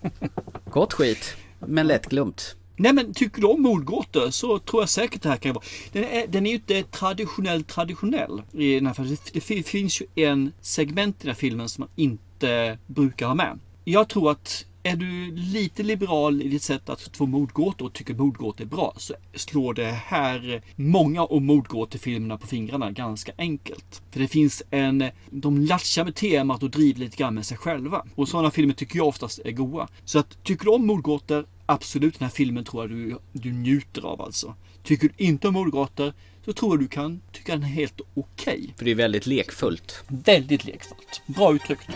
[0.70, 2.56] Gott skit, men lättglömt.
[2.76, 5.64] Nej men tycker du om mordgåtor så tror jag säkert det här kan vara.
[5.92, 9.16] Den är, den är ju inte traditionell traditionell i den här filmen.
[9.32, 13.34] Det fi- finns ju en segment i den här filmen som man inte brukar ha
[13.34, 13.58] med.
[13.84, 18.14] Jag tror att är du lite liberal i ditt sätt att få mordgåtor och tycker
[18.14, 24.02] mordgåtor är bra så slår det här många av mordgåtefilmerna på fingrarna ganska enkelt.
[24.10, 28.06] För det finns en, de latchar med temat och driver lite grann med sig själva.
[28.14, 29.88] Och sådana filmer tycker jag oftast är goa.
[30.04, 34.02] Så att tycker du om mordgåtor, absolut den här filmen tror jag du, du njuter
[34.02, 34.54] av alltså.
[34.82, 36.12] Tycker du inte om mordgåtor
[36.44, 38.54] så tror jag du kan tycka den är helt okej.
[38.54, 38.70] Okay.
[38.76, 40.04] För det är väldigt lekfullt.
[40.08, 41.22] Väldigt lekfullt.
[41.26, 41.88] Bra uttryckt.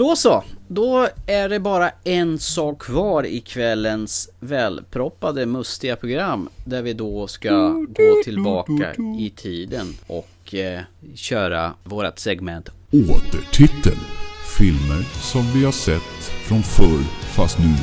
[0.00, 6.82] Då så, då är det bara en sak kvar i kvällens välproppade mustiga program där
[6.82, 10.80] vi då ska gå tillbaka i tiden och eh,
[11.14, 13.98] köra vårat segment Återtitel.
[14.58, 17.02] Filmer som vi har sett från förr
[17.36, 17.74] fast nu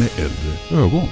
[0.00, 1.08] med äldre ögon.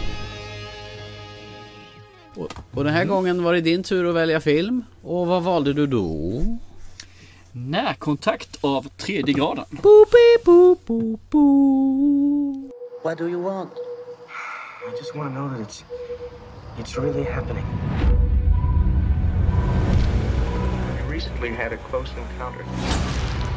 [2.34, 4.84] Och, och den här gången var det din tur att välja film.
[5.02, 6.42] Och vad valde du då?
[7.58, 9.64] Närkontakt av tredje graden.
[9.70, 10.10] Boop,
[10.46, 12.70] boop, boop, boop.
[13.02, 13.72] What do you want?
[14.86, 15.84] I just want to know that it's
[16.78, 17.64] it's really happening.
[20.98, 22.64] I recently had a close encounter.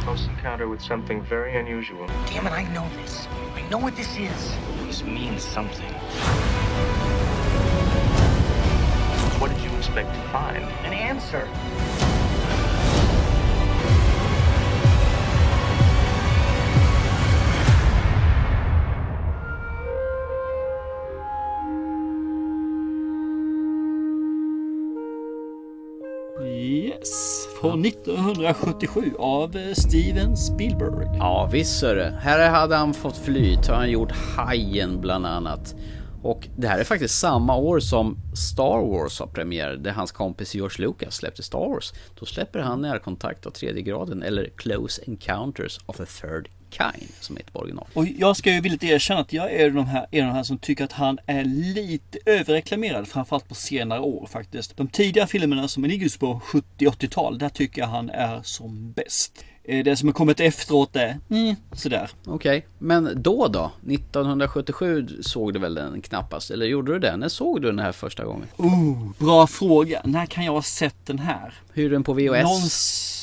[0.06, 2.08] Close encounter with something very unusual.
[2.28, 3.28] Damn it, I know this.
[3.56, 4.56] I know what this is.
[4.88, 5.94] This means something.
[9.40, 10.64] What did you expect to find?
[10.86, 11.48] An answer.
[27.00, 31.18] Yes, från 1977 av eh, Steven Spielberg.
[31.18, 32.20] Ja visst är det.
[32.22, 33.68] Här hade han fått flyt.
[33.68, 35.76] Har han gjort Hajen bland annat.
[36.24, 40.56] Och det här är faktiskt samma år som Star Wars har premiär, där hans kompis
[40.56, 41.94] George Lucas släppte Star Wars.
[42.20, 47.38] Då släpper han Närkontakt av tredje graden, eller Close Encounters of a Third Kind, som
[47.38, 47.88] heter på original.
[47.94, 50.44] Och jag ska ju villigt erkänna att jag är de här, en av de här
[50.44, 54.78] som tycker att han är lite överreklamerad, framförallt på senare år faktiskt.
[54.78, 56.42] De tidiga filmerna som ligger på
[56.80, 59.44] 70-80-tal, där tycker jag han är som bäst.
[59.64, 62.10] Eh, Det som har kommit efteråt är mm, sådär.
[62.26, 62.70] Okej, okay.
[62.78, 63.72] men då då?
[63.88, 66.52] 1977 såg du väl den knappast?
[66.52, 67.18] Eller gjorde du det?
[67.18, 68.48] När såg du den här första gången?
[68.58, 70.02] Oh, bra fråga.
[70.04, 71.54] När kan jag ha sett den här?
[71.74, 72.44] Hur den på VHS?
[72.44, 73.19] Någonstans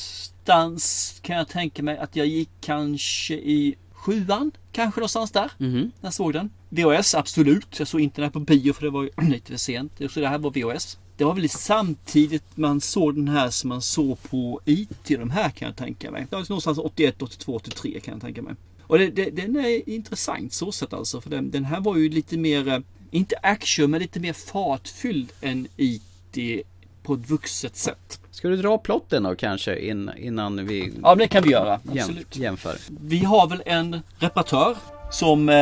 [1.21, 4.51] kan jag tänka mig att jag gick kanske i sjuan.
[4.71, 5.51] Kanske någonstans där.
[5.59, 5.73] Mm.
[5.73, 6.49] När jag såg den.
[6.69, 7.79] VHS, absolut.
[7.79, 9.91] Jag såg inte den här på bio för det var lite för sent.
[10.09, 10.97] Så det här var VHS.
[11.17, 15.49] Det var väl samtidigt man såg den här som man såg på IT, de här
[15.49, 16.27] kan jag tänka mig.
[16.29, 18.55] Det var någonstans 81, 82, 83 kan jag tänka mig.
[18.81, 21.21] Och det, det, den är intressant så sett alltså.
[21.21, 25.67] För den, den här var ju lite mer, inte action, men lite mer fartfylld än
[25.77, 26.65] IT
[27.03, 28.19] på ett vuxet sätt.
[28.37, 31.79] Ska du dra plotten då kanske in, innan vi Ja, det kan vi göra.
[31.89, 32.35] Absolut.
[32.37, 32.75] jämför?
[33.01, 34.75] Vi har väl en reparatör
[35.11, 35.55] som eh,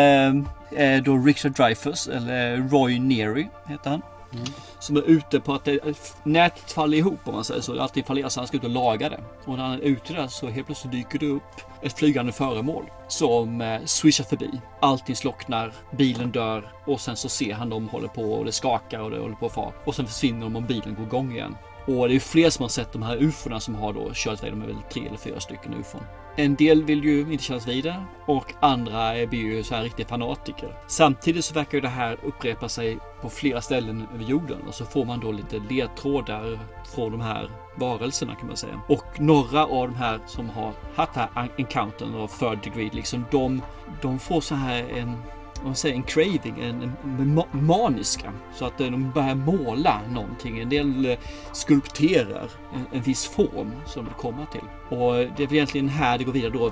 [0.81, 4.01] är då Richard Dreyfuss, eller Roy Neary heter han.
[4.33, 4.45] Mm.
[4.79, 5.79] Som är ute på att det,
[6.23, 7.81] nätet faller ihop om man säger så.
[7.81, 9.19] Alltid fallerar så han ska ut och laga det.
[9.45, 12.83] Och när han är ute där så helt plötsligt dyker det upp ett flygande föremål
[13.07, 14.49] som eh, swishar förbi.
[14.79, 18.99] Allting slocknar, bilen dör och sen så ser han dem håller på och det skakar
[18.99, 19.71] och det håller på att fara.
[19.85, 21.55] Och sen försvinner de och bilen går igång igen.
[21.87, 24.51] Och det är fler som har sett de här ufona som har då kört iväg.
[24.51, 26.01] De är väl tre eller fyra stycken ufon.
[26.37, 30.07] En del vill ju inte kännas vid det och andra blir ju så här riktiga
[30.07, 30.77] fanatiker.
[30.87, 34.85] Samtidigt så verkar ju det här upprepa sig på flera ställen över jorden och så
[34.85, 36.59] får man då lite ledtrådar
[36.95, 38.81] från de här varelserna kan man säga.
[38.87, 43.25] Och några av de här som har haft det här encountern av third degree, liksom
[43.31, 43.61] de,
[44.01, 45.21] de får så här en
[45.65, 48.33] man säger en craving, en, en maniska.
[48.55, 50.59] Så att eh, de börjar måla någonting.
[50.59, 51.17] En del eh,
[51.51, 54.97] skulpterar en, en viss form som de vill komma till.
[54.97, 56.71] Och eh, det är väl egentligen här det går vidare då.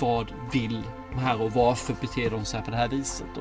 [0.00, 3.26] Vad vill de här och varför beter de sig på det här viset?
[3.34, 3.40] Då?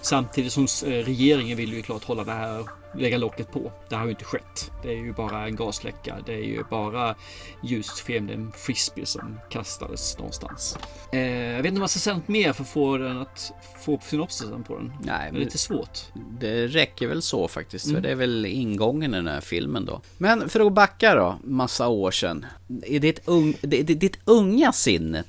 [0.00, 2.64] Samtidigt som regeringen vill ju klart hålla det här
[2.98, 3.72] lägga locket på.
[3.88, 4.70] Det har ju inte skett.
[4.82, 6.16] Det är ju bara en gasläcka.
[6.26, 7.14] Det är ju bara
[7.62, 10.78] just fienden frisbee som kastades någonstans.
[11.12, 13.52] Eh, jag vet inte om man ska säga något mer för att få den att
[13.84, 14.92] få synopsisen på den.
[15.02, 15.98] Nej, det är lite svårt.
[16.40, 17.86] Det räcker väl så faktiskt.
[17.86, 17.96] Mm.
[17.96, 20.00] För det är väl ingången i den här filmen då.
[20.18, 22.46] Men för att backa då, massa år sedan.
[22.84, 25.22] I ditt, un, ditt unga sinne,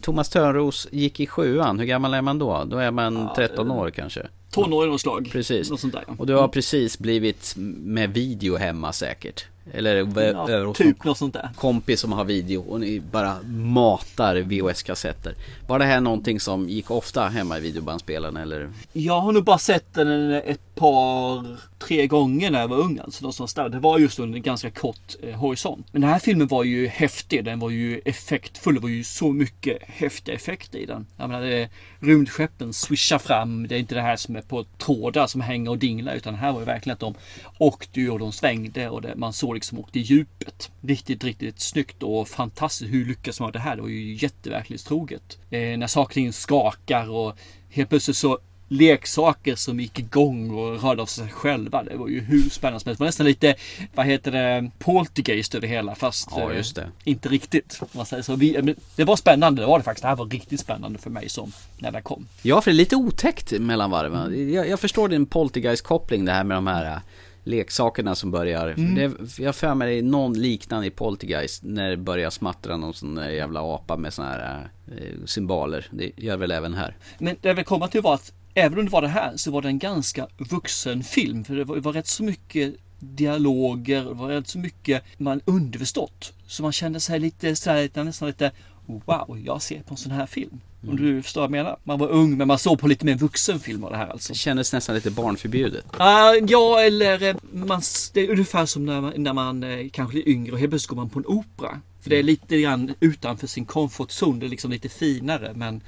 [0.00, 1.78] Thomas Törnros gick i sjuan.
[1.78, 2.64] Hur gammal är man då?
[2.64, 4.26] Då är man 13 år kanske.
[4.50, 5.28] Tonåring något slag.
[5.32, 5.70] Precis.
[5.70, 6.04] Något sånt där.
[6.18, 9.46] Och du har precis blivit med video hemma säkert.
[9.72, 11.50] Eller Ja, typ något sånt där.
[11.56, 15.34] kompis som har video och ni bara matar VHS-kassetter.
[15.66, 18.70] Var det här någonting som gick ofta hemma i videobandspelaren eller?
[18.92, 22.98] Jag har nog bara sett den ett par, tre gånger när jag var ung.
[22.98, 23.68] Alltså någonstans där.
[23.68, 25.86] Det var just under en ganska kort eh, horisont.
[25.92, 27.44] Men den här filmen var ju häftig.
[27.44, 28.74] Den var ju effektfull.
[28.74, 31.06] Det var ju så mycket häftiga effekter i den.
[31.16, 31.68] Jag menar, det,
[32.00, 33.68] rymdskeppen swishar fram.
[33.68, 36.14] Det är inte det här som är på trådar som hänger och dinglar.
[36.14, 37.14] Utan här var det verkligen att de
[37.58, 40.70] åkte ju och de svängde och det, man såg liksom åkte i djupet.
[40.80, 42.92] Riktigt, riktigt snyggt och fantastiskt.
[42.92, 43.76] Hur lyckas man med det här?
[43.76, 45.38] Det var ju jätteverklighetstroget.
[45.50, 47.38] Eh, när saker och ting skakar och
[47.70, 48.38] helt plötsligt så
[48.68, 51.82] leksaker som gick igång och rörde av sig själva.
[51.82, 52.98] Det var ju hur spännande som helst.
[52.98, 53.54] Det var nästan lite,
[53.94, 56.86] vad heter det, poltergeist över det hela fast Ja, eh, just det.
[57.04, 57.80] inte riktigt.
[57.92, 58.36] Man säger så.
[58.36, 60.02] Vi, men det var spännande, det var det faktiskt.
[60.02, 62.26] Det här var riktigt spännande för mig som när det kom.
[62.42, 64.52] Ja, för det är lite otäckt mellan varven.
[64.52, 66.98] Jag, jag förstår din Poltergeist-koppling det här med de här äh,
[67.46, 68.68] leksakerna som börjar.
[68.68, 68.94] Mm.
[68.94, 72.94] Det, jag för mig det är någon liknande i Poltergeist när det börjar smattra någon
[72.94, 75.86] sån där jävla apa med såna här äh, symboler.
[75.90, 76.96] Det gör väl även här.
[77.18, 79.50] Men det jag vill komma till var att även om det var det här så
[79.50, 81.44] var det en ganska vuxen film.
[81.44, 85.40] För det var, det var rätt så mycket dialoger, det var rätt så mycket man
[85.44, 86.32] underförstått.
[86.46, 88.52] Så man kände sig lite lite- nästan lite
[88.86, 90.60] Wow, jag ser på en sån här film.
[90.88, 91.76] Om du förstår vad jag menar.
[91.84, 94.32] Man var ung men man såg på lite mer vuxen film av det här alltså.
[94.32, 95.84] Det kändes nästan lite barnförbjudet.
[95.96, 97.82] Ah, ja, eller eh, man,
[98.12, 100.88] det är ungefär som när man, när man eh, kanske är yngre och helt plötsligt
[100.88, 101.80] går man på en opera.
[102.00, 104.40] För det är lite grann utanför sin comfort zone.
[104.40, 105.80] Det är liksom lite finare men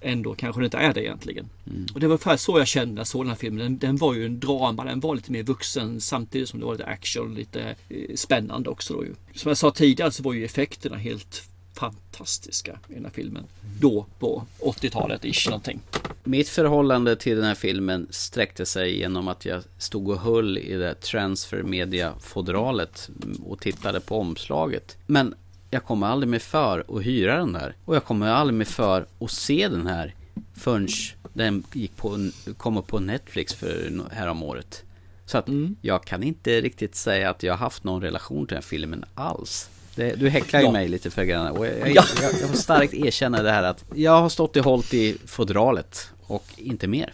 [0.00, 1.48] ändå kanske det inte är det egentligen.
[1.94, 3.58] Och det var ungefär så jag kände när jag såg den här filmen.
[3.58, 6.72] Den, den var ju en drama, den var lite mer vuxen samtidigt som det var
[6.72, 8.94] lite action lite eh, spännande också.
[8.94, 9.14] Då ju.
[9.34, 11.48] Som jag sa tidigare så var ju effekterna helt
[11.78, 13.44] fantastiska i den här filmen.
[13.80, 15.80] Då på 80-talet ish någonting.
[16.24, 20.74] Mitt förhållande till den här filmen sträckte sig genom att jag stod och höll i
[20.74, 23.10] det transfer media fodralet
[23.46, 24.96] och tittade på omslaget.
[25.06, 25.34] Men
[25.70, 27.76] jag kommer aldrig med för att hyra den där.
[27.84, 30.14] Och jag kommer aldrig med för att se den här
[30.54, 30.88] förrän
[31.32, 34.84] den gick på, kom upp på Netflix för här om året.
[35.26, 35.48] Så att
[35.80, 39.70] jag kan inte riktigt säga att jag har haft någon relation till den filmen alls.
[39.98, 40.72] Det, du häcklar ju Ja.
[40.72, 42.04] mig lite för grann och jag, jag, Ja.
[42.22, 46.10] jag, jag får starkt erkänna det här att jag har stått och hållit i fodralet
[46.22, 47.12] och inte mer.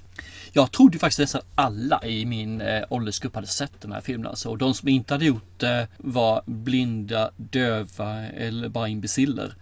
[0.52, 4.26] Jag trodde faktiskt nästan alla i min eh, åldersgrupp hade sett den här filmen.
[4.26, 4.48] Alltså.
[4.48, 9.54] Och de som inte hade gjort det var blinda, döva eller bara imbeciller.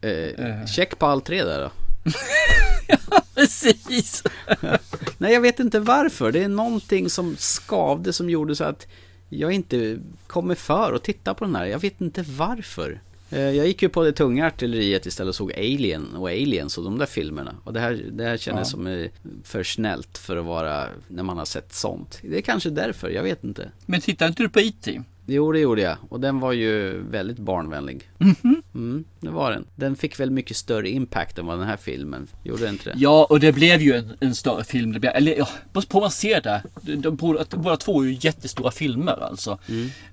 [0.00, 1.70] Eh, check på all tre där då.
[3.34, 4.22] Precis!
[5.18, 6.32] Nej, jag vet inte varför.
[6.32, 8.86] Det är någonting som skavde som gjorde så att
[9.28, 11.66] jag inte kommer för att titta på den här.
[11.66, 13.00] Jag vet inte varför.
[13.30, 16.84] Eh, Jag gick ju på det tunga artilleriet istället och såg Alien och Aliens och
[16.84, 17.54] de där filmerna.
[17.64, 18.70] Och det här, det här kändes Ja.
[18.70, 19.10] som eh,
[19.44, 22.18] för snällt för att vara när man har sett sånt.
[22.22, 23.70] Det är kanske därför, jag vet inte.
[23.86, 24.88] Men tittar inte du på E IT?
[25.30, 25.96] Jo, det gjorde jag.
[26.08, 28.10] Och den var ju väldigt barnvänlig.
[28.20, 28.62] Mm,
[29.20, 29.66] det var den.
[29.76, 32.94] Den fick väl mycket större impact än vad den här filmen gjorde den inte det?
[32.98, 34.92] Ja, och det blev ju en, en större film.
[34.92, 36.62] Det blev, eller ja, beror på hur man ser det.
[36.96, 39.58] De, båda, båda två är ju jättestora filmer alltså.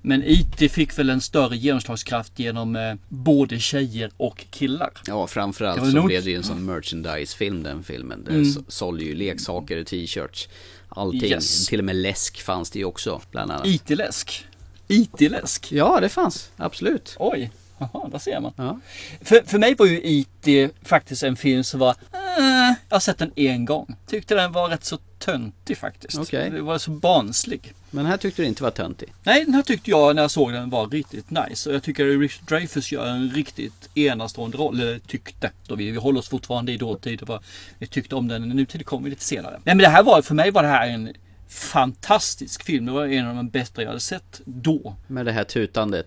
[0.02, 4.90] Men IT fick väl en större genomslagskraft genom eh, både tjejer och killar.
[5.06, 8.24] Ja, framförallt så nog- blev det ju en sån merchandise-film den filmen.
[8.24, 8.44] Det Mm.
[8.44, 10.48] så- sålde ju leksaker, t-shirts,
[10.88, 11.30] allting.
[11.30, 11.66] Yes.
[11.66, 13.66] Till och med läsk fanns det ju också, bland annat.
[13.66, 14.44] IT-läsk.
[14.88, 15.72] IT-läsk.
[15.72, 16.50] Ja, det fanns.
[16.56, 17.16] Absolut.
[17.18, 18.52] Oj, Jaha, där ser man.
[18.56, 18.80] Ja.
[19.20, 21.90] För, för mig var ju IT faktiskt en film som var...
[21.90, 23.96] Eh, jag har sett den en gång.
[24.06, 26.18] Tyckte den var rätt så töntig faktiskt.
[26.18, 26.50] Okej.
[26.50, 27.74] Det var så barnslig.
[27.90, 29.12] Men här tyckte du inte var töntig?
[29.22, 31.68] Nej, den här tyckte jag när jag såg den var riktigt nice.
[31.68, 34.80] Och jag tycker att Richard Dreyfuss gör en riktigt enastående roll.
[34.80, 35.50] Eller tyckte.
[35.66, 37.22] Då vi, vi håller oss fortfarande i dåtid.
[37.22, 37.44] och vad
[37.78, 38.48] Vi tyckte om den.
[38.48, 39.52] Nutid kommer vi lite senare.
[39.52, 41.12] Nej men det här var, för mig var det här en
[41.48, 42.86] fantastisk film.
[42.86, 44.96] Det var en av de bästa jag hade sett då.
[45.06, 46.06] Med det här tutandet.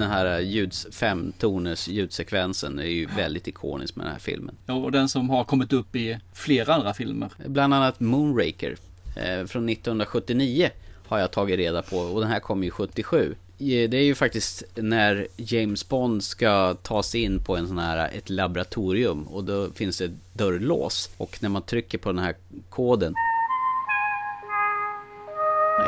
[0.00, 4.54] Den här ljuds, femtoners ljudsekvensen är ju väldigt ikonisk med den här filmen.
[4.66, 7.28] Ja, Och den som har kommit upp i flera andra filmer.
[7.46, 8.76] Bland annat Moonraker
[9.16, 10.70] eh, från 1979
[11.06, 13.34] har jag tagit reda på och den här kom ju 77.
[13.58, 17.78] Eh, Det är ju faktiskt när James Bond ska ta sig in på en sån
[17.78, 22.34] här, ett laboratorium och då finns det dörrlås och när man trycker på den här
[22.70, 23.14] koden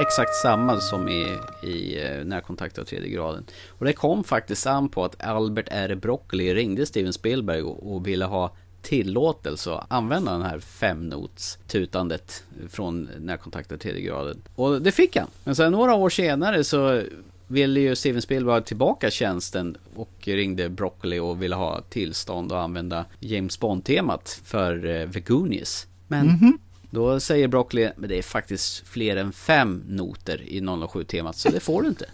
[0.01, 3.45] Exakt samma som i, i eh, närkontakt av tredje graden.
[3.68, 5.95] Och det kom faktiskt an på att Albert R.
[6.03, 13.09] Broccoli ringde Steven Spielberg och, och ville ha tillåtelse att använda den här femnots-tutandet från
[13.20, 14.43] närkontakt av tredje graden.
[14.55, 15.28] Och det fick han.
[15.45, 17.03] Men sen några år senare så
[17.47, 23.05] ville ju Steven Spielberg tillbaka tjänsten och ringde Broccoli och ville ha tillstånd att använda
[23.20, 25.86] James Bond-temat för eh, The Goonies.
[26.09, 26.59] Men Mhm.
[26.93, 31.61] Då säger Broccoli, men det är faktiskt fler än fem noter i 007-temat, så det
[31.61, 32.07] får du inte.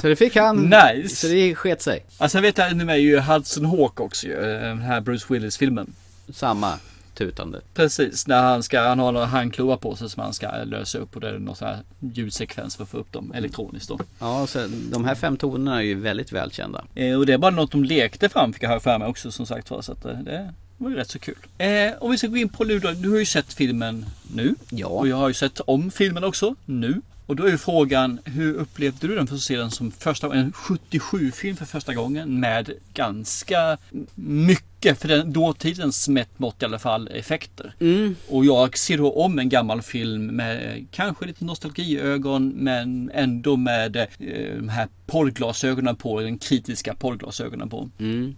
[0.00, 0.56] Så det fick han.
[0.70, 1.16] Nice.
[1.16, 2.06] Så det sket sig.
[2.18, 5.26] Alltså jag vet att nu är ju Hudson Hawk också ju, eh, den här Bruce
[5.28, 5.92] Willis-filmen.
[6.32, 6.74] Samma
[7.14, 7.60] tutande.
[7.74, 11.14] Precis, när han ska, han har några handklovar på sig som han ska lösa upp
[11.14, 13.98] och det är någon sån här ljudsekvens för att få upp dem elektroniskt då.
[14.18, 16.84] Ja, så de här fem tonerna är ju väldigt välkända.
[16.94, 19.32] Eh, och det är bara något de lekte fram fick jag höra för mig också
[19.32, 19.82] som sagt var.
[19.82, 20.46] Så att eh,
[20.80, 21.36] det var ju rätt så kul.
[21.58, 24.54] Eh, om vi ska gå in på Ludo, du har ju sett filmen nu.
[24.70, 24.86] Ja.
[24.86, 27.00] Och jag har ju sett om filmen också nu.
[27.26, 30.34] Och då är ju frågan, hur upplevde du den för att se den som första
[30.34, 33.78] en 77-film för första gången med ganska
[34.14, 37.74] mycket, för den dåtidens mätt mått i alla fall, effekter.
[37.80, 38.16] Mm.
[38.28, 43.96] Och jag ser då om en gammal film med kanske lite nostalgiögon men ändå med
[43.96, 44.06] eh,
[44.56, 47.88] de här porrglasögonen på, den kritiska porrglasögonen på.
[47.98, 48.34] Mm.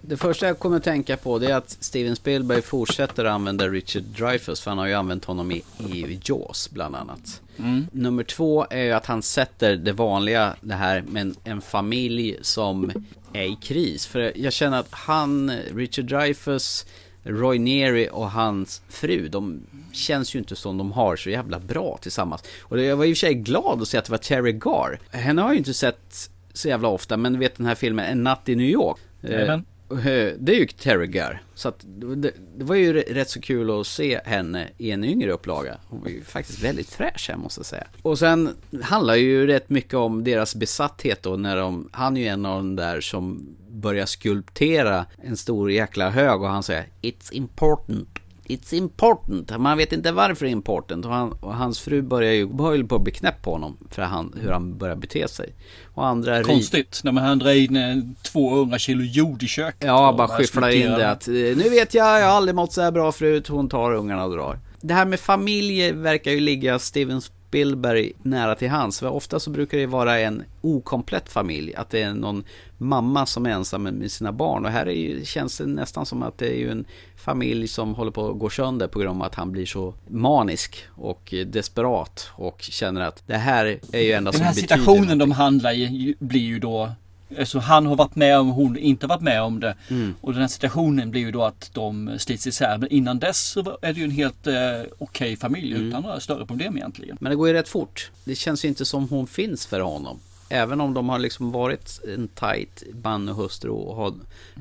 [0.00, 4.02] Det första jag kommer att tänka på det är att Steven Spielberg fortsätter använda Richard
[4.02, 7.40] Dreyfuss för han har ju använt honom i, i Jaws bland annat.
[7.58, 7.86] Mm.
[7.92, 12.36] Nummer två är ju att han sätter det vanliga, det här med en, en familj
[12.42, 12.92] som
[13.32, 14.06] är i kris.
[14.06, 16.86] För jag känner att han, Richard Dreyfuss,
[17.22, 19.62] Roy Neary och hans fru, de
[19.92, 22.42] känns ju inte som de har så jävla bra tillsammans.
[22.60, 25.00] Och jag var i och för sig glad att se att det var Terry Gar.
[25.10, 28.04] Henne har jag ju inte sett så jävla ofta, men du vet den här filmen
[28.04, 28.98] En natt i New York.
[29.22, 29.64] Eh, Amen.
[29.90, 31.42] Eh, det är ju Terry Gar.
[31.54, 31.84] Så att
[32.16, 35.78] det, det var ju rätt så kul att se henne i en yngre upplaga.
[35.88, 37.86] Hon var ju faktiskt väldigt fräsch här måste jag säga.
[38.02, 38.50] Och sen
[38.82, 42.56] handlar ju rätt mycket om deras besatthet då när de, han är ju en av
[42.56, 48.08] de där som börjar skulptera en stor jäkla hög och han säger It's important.
[48.48, 49.58] It's important.
[49.58, 51.04] Man vet inte varför det är important.
[51.04, 54.02] Och, han, och hans fru börjar ju höll på att bli knäpp på honom för
[54.02, 55.52] han, hur han börjar bete sig.
[55.94, 59.84] Och andra ri- Konstigt, när man han drar in eh, 200 kilo jord i köket.
[59.86, 62.82] Ja, bara skyfflar in det att eh, nu vet jag, jag har aldrig mått så
[62.82, 63.48] här bra förut.
[63.48, 64.58] Hon tar ungarna och drar.
[64.80, 67.20] Det här med familj verkar ju ligga Steven
[67.56, 69.00] Spielberg nära till hands.
[69.00, 71.74] För ofta så brukar det vara en okomplett familj.
[71.74, 72.44] Att det är någon
[72.78, 74.64] mamma som är ensam med sina barn.
[74.64, 76.84] Och här är ju, känns det nästan som att det är ju en
[77.16, 80.84] familj som håller på att gå sönder på grund av att han blir så manisk
[80.94, 82.30] och desperat.
[82.34, 85.72] Och känner att det här är ju enda Den som här betyder situationen de handlar
[85.72, 86.90] i blir ju då
[87.38, 89.74] Alltså han har varit med om, hon inte varit med om det.
[89.88, 90.14] Mm.
[90.20, 92.78] Och den här situationen blir ju då att de slits isär.
[92.78, 94.54] Men innan dess så är det ju en helt eh,
[94.98, 95.88] okej familj Mm.
[95.88, 97.16] utan några större problem egentligen.
[97.20, 98.10] Men det går ju rätt fort.
[98.24, 100.18] Det känns ju inte som hon finns för honom.
[100.48, 104.14] Även om de har liksom varit en tight man och hustru och har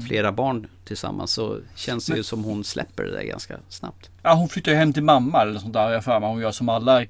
[0.08, 4.10] flera barn tillsammans så känns det ju Men- som hon släpper det där ganska snabbt.
[4.24, 6.30] Ja, hon flyttar ju hem till mamma eller sånt där jag för mig.
[6.30, 7.06] Hon gör som alla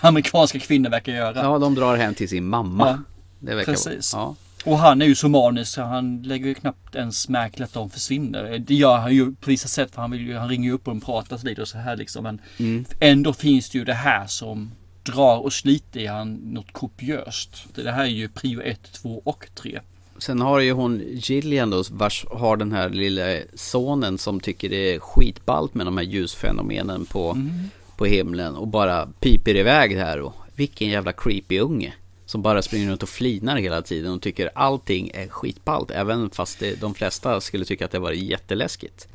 [0.00, 1.42] amerikanska kvinnor verkar göra.
[1.42, 2.86] Ja, de drar hem till sin mamma.
[2.88, 2.98] Ja,
[3.40, 4.12] det verkar precis.
[4.14, 4.34] Ja.
[4.66, 7.72] Och han är ju så manisk så han lägger ju knappt ens märke till att
[7.72, 8.58] de försvinner.
[8.58, 10.88] Det gör han ju på vissa sätt för han, vill ju, han ringer ju upp
[10.88, 12.22] och de pratar lite och så här liksom.
[12.22, 12.84] Men Mm.
[13.00, 14.70] ändå finns det ju det här som
[15.02, 17.64] drar och sliter i han något kopiöst.
[17.74, 19.80] Det här är ju prio 1, 2 och 3.
[20.18, 23.22] Sen har ju hon Gillian då, vars har den här lilla
[23.54, 27.50] sonen som tycker det är skitballt med de här ljusfenomenen på, Mm.
[27.96, 30.20] på himlen och bara piper iväg här.
[30.20, 31.92] Och vilken jävla creepy unge.
[32.26, 35.90] Som bara springer runt och flinar hela tiden och tycker allting är skitballt.
[35.90, 39.08] Även fast det, de flesta skulle tycka att det var jätteläskigt.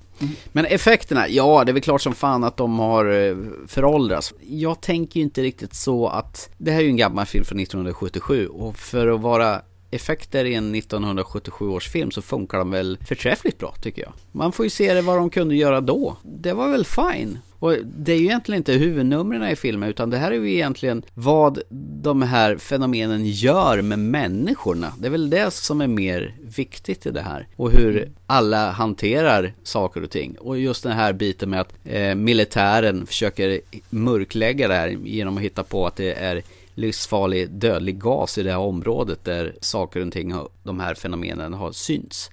[0.51, 3.35] Men effekterna, ja det är väl klart som fan att de har eh,
[3.67, 4.33] föråldrats.
[4.41, 7.59] Jag tänker ju inte riktigt så att det här är ju en gammal film från
[7.59, 9.61] 1977 och för att vara
[9.91, 14.13] effekter i en 1977 års film så funkar de väl förträffligt bra tycker jag.
[14.31, 16.17] Man får ju se det vad de kunde göra då.
[16.23, 17.39] Det var väl fine.
[17.61, 21.03] Och det är ju egentligen inte huvudnumren i filmen utan det här är ju egentligen
[21.13, 21.61] vad
[22.01, 24.93] de här fenomenen gör med människorna.
[24.99, 27.47] Det är väl det som är mer viktigt i det här.
[27.55, 30.35] Och hur alla hanterar saker och ting.
[30.39, 35.43] Och just den här biten med att eh, militären försöker mörklägga det här genom att
[35.43, 36.41] hitta på att det är
[36.81, 41.53] livsfarlig dödlig gas i det här området där saker och ting, har, de här fenomenen
[41.53, 42.29] har synts.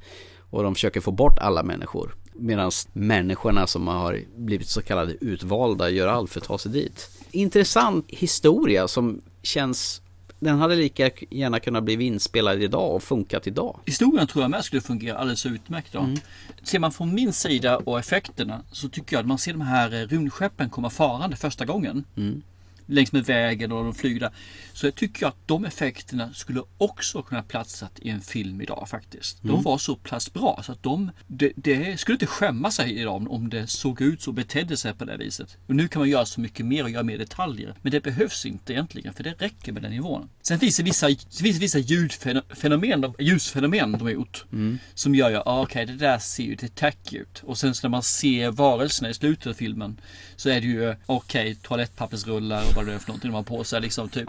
[0.51, 2.15] Och de försöker få bort alla människor.
[2.35, 7.11] Medan människorna som har blivit så kallade utvalda gör allt för att ta sig dit.
[7.31, 10.03] Intressant historia som känns
[10.41, 13.81] den hade lika gärna kunnat bli inspelad idag och funkat idag.
[13.87, 15.93] Historien tror jag med skulle fungera alldeles utmärkt.
[15.93, 15.99] Då.
[15.99, 16.17] Mm.
[16.63, 20.07] Ser man från min sida och effekterna så tycker jag att man ser de här
[20.07, 22.05] rymdskeppen komma farande första gången.
[22.17, 22.43] Mm.
[22.89, 24.31] Längs med vägen och de flyger där.
[24.73, 29.39] Så jag tycker att de effekterna skulle också kunna platsat i en film idag faktiskt.
[29.43, 29.63] De Mm.
[29.63, 33.49] var så pass bra så att de, det, det skulle inte skämma sig idag om
[33.49, 35.57] det såg ut så och betedde sig på det viset.
[35.67, 37.75] Och nu kan man göra så mycket mer och göra mer detaljer.
[37.83, 40.29] Men det behövs inte egentligen för det räcker med den nivån.
[40.43, 44.45] Sen finns det vissa, det finns vissa ljudfenomen, de- ljusfenomen de har gjort.
[44.53, 44.79] Mm.
[44.95, 47.43] Som gör ju, ah, okej det där ser ju lite tacky ut.
[47.45, 50.01] Och sen så när man ser varelserna i slutet av filmen.
[50.37, 53.65] Så är det ju, okej toalettpappersrullar och vad det är för någonting de har på
[53.65, 54.29] sig liksom typ.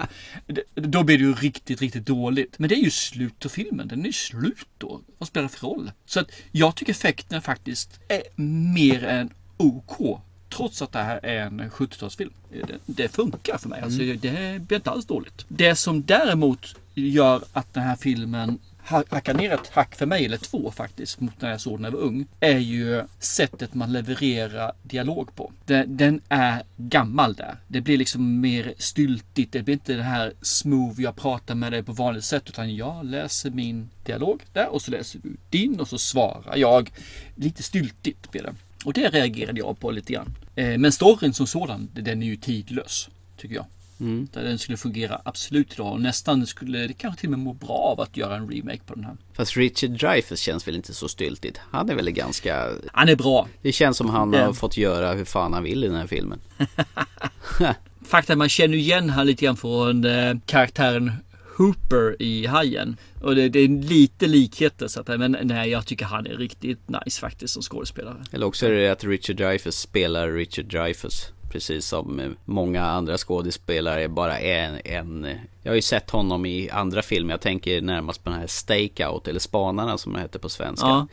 [0.75, 2.59] Då blir det ju riktigt, riktigt dåligt.
[2.59, 3.87] Men det är ju slut av filmen.
[3.87, 5.01] Den är ju slut då.
[5.17, 5.91] Vad spelar det för roll?
[6.05, 10.19] Så att jag tycker effekterna faktiskt är mer än OK.
[10.49, 12.33] Trots att det här är en 70-talsfilm.
[12.51, 13.81] Det, det funkar för mig.
[13.81, 15.45] Alltså, det blir inte alls dåligt.
[15.47, 18.59] Det som däremot gör att den här filmen
[18.89, 21.89] hacka ner ett hack för mig, eller två faktiskt, mot när jag såg den när
[21.89, 22.25] jag var ung.
[22.39, 25.51] Är ju sättet man levererar dialog på.
[25.65, 27.55] Den, den är gammal där.
[27.67, 29.53] Det blir liksom mer styltigt.
[29.53, 32.43] Det blir inte det här smooth, jag pratar med dig på vanligt sätt.
[32.49, 36.91] Utan jag läser min dialog där och så läser du din och så svarar jag.
[37.35, 38.53] Lite styltigt blir det.
[38.85, 40.35] Och det reagerade jag på lite grann.
[40.55, 43.09] Eh, men storyn som sådan, den är ju tidlös.
[43.37, 43.65] Tycker jag.
[43.99, 44.27] Mm.
[44.33, 47.53] Där Den skulle fungera absolut idag och nästan skulle det kanske till och med må
[47.53, 49.17] bra av att göra en remake på den här.
[49.33, 51.59] Fast Richard Dreyfuss känns väl inte så styltigt.
[51.71, 52.69] Han är väl ganska...
[52.93, 53.47] Han är bra.
[53.61, 56.39] Det känns som han har fått göra hur fan han vill i den här filmen.
[58.05, 61.11] Faktum att man känner igen han lite grann från eh, karaktären
[61.57, 62.97] Hooper i Hajen.
[63.21, 66.79] Och det, det är lite likheter så att, men nej jag tycker han är riktigt
[66.89, 68.23] nice faktiskt som skådespelare.
[68.31, 71.31] Eller också är det att Richard Dreyfuss spelar Richard Dreyfuss.
[71.49, 75.37] Precis som många andra skådespelare bara är en, en...
[75.63, 77.33] Jag har ju sett honom i andra filmer.
[77.33, 80.87] Jag tänker närmast på den här Stakeout eller Spanarna som det heter på svenska.
[80.87, 81.07] Ja.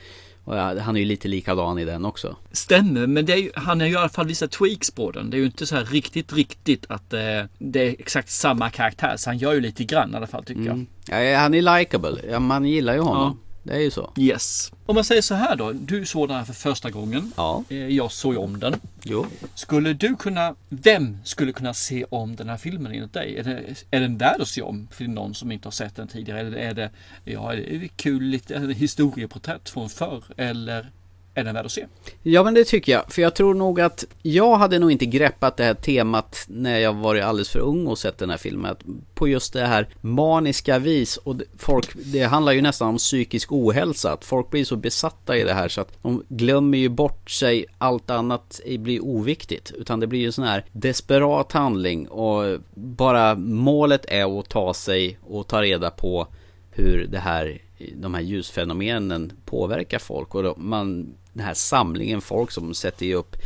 [0.44, 2.36] Och ja, han är ju lite likadan i den också.
[2.52, 5.30] Stämmer, men är ju, han har ju i alla fall vissa tweaks på den.
[5.30, 7.20] Det är ju inte så här riktigt, riktigt att eh,
[7.58, 9.16] det är exakt samma karaktär.
[9.16, 10.86] Så han gör ju lite grann i alla fall tycker Mm.
[11.08, 12.20] Ja, han är likable.
[12.30, 13.40] Ja, man gillar ju honom.
[13.66, 14.12] Det är ju så.
[14.16, 14.72] Yes.
[14.86, 15.72] Om man säger så här då.
[15.72, 17.32] Du såg den här för första gången.
[17.36, 17.64] Ja.
[17.68, 18.74] Eh, Jag såg ju om den.
[19.02, 19.26] Jo.
[19.54, 23.36] Skulle du kunna, vem skulle kunna se om den här filmen enligt dig?
[23.38, 26.08] Är, det, är den värd att se om för någon som inte har sett den
[26.08, 26.40] tidigare?
[26.40, 26.90] Eller är det,
[27.24, 30.24] ja, är det kul lite är det historieporträtt från förr?
[30.36, 30.90] Eller
[31.36, 31.86] är den värd att se?
[32.22, 33.12] Ja men det tycker jag.
[33.12, 36.92] För jag tror nog att jag hade nog inte greppat det här temat när jag
[36.92, 38.70] varit alldeles för ung och sett den här filmen.
[38.70, 38.80] Att
[39.14, 41.16] på just det här maniska vis.
[41.16, 44.12] Och folk, det handlar ju nästan om psykisk ohälsa.
[44.12, 47.64] Att folk blir så besatta i det här så att de glömmer ju bort sig.
[47.78, 49.72] Allt annat blir oviktigt.
[49.78, 52.08] Utan det blir ju en sån här desperat handling.
[52.08, 56.26] Och bara målet är att ta sig och ta reda på
[56.70, 57.58] hur det här,
[57.96, 60.34] de här ljusfenomenen påverkar folk.
[60.34, 63.36] Och då, man, den här samlingen folk som sätter ju upp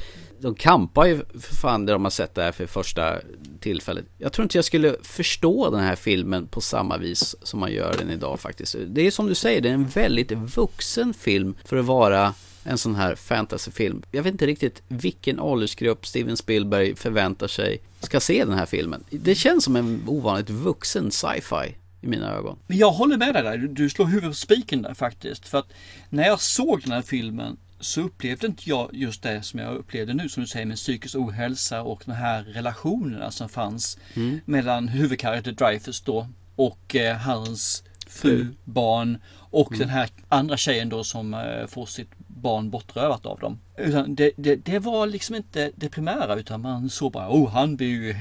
[0.41, 3.19] de kampar ju för fan där de har sett det här för första
[3.61, 4.05] tillfället.
[4.19, 7.95] Jag tror inte jag skulle förstå den här filmen på samma vis som man gör
[7.99, 8.77] den idag faktiskt.
[8.87, 12.35] Det är som du säger, det är en väldigt vuxen film för att vara
[12.65, 14.03] en sån här fantasyfilm.
[14.11, 19.05] Jag vet inte riktigt vilken åldersgrupp Steven Spielberg förväntar sig ska se den här filmen.
[19.11, 22.59] Det känns som en ovanligt vuxen sci-fi i mina ögon.
[22.67, 23.57] Men jag håller med dig där.
[23.57, 25.49] Du- Du slår huvudet på spiken där faktiskt.
[25.49, 25.73] För att
[26.09, 30.15] när jag såg den här filmen så upplevde inte jag just det som jag upplevde
[30.15, 34.41] nu som du säger med psykisk ohälsa och de här relationerna som fanns Mm.
[34.45, 38.47] mellan huvudkaraktären Dreyfus då och eh, hans fru, Fru.
[38.65, 39.79] barn och Mm.
[39.79, 43.59] den här andra tjejen då som eh, får sitt barn bortrövat av dem.
[43.79, 47.77] Utan det, det, det var liksom inte det primära utan man såg bara, oh han
[47.77, 48.17] blir ju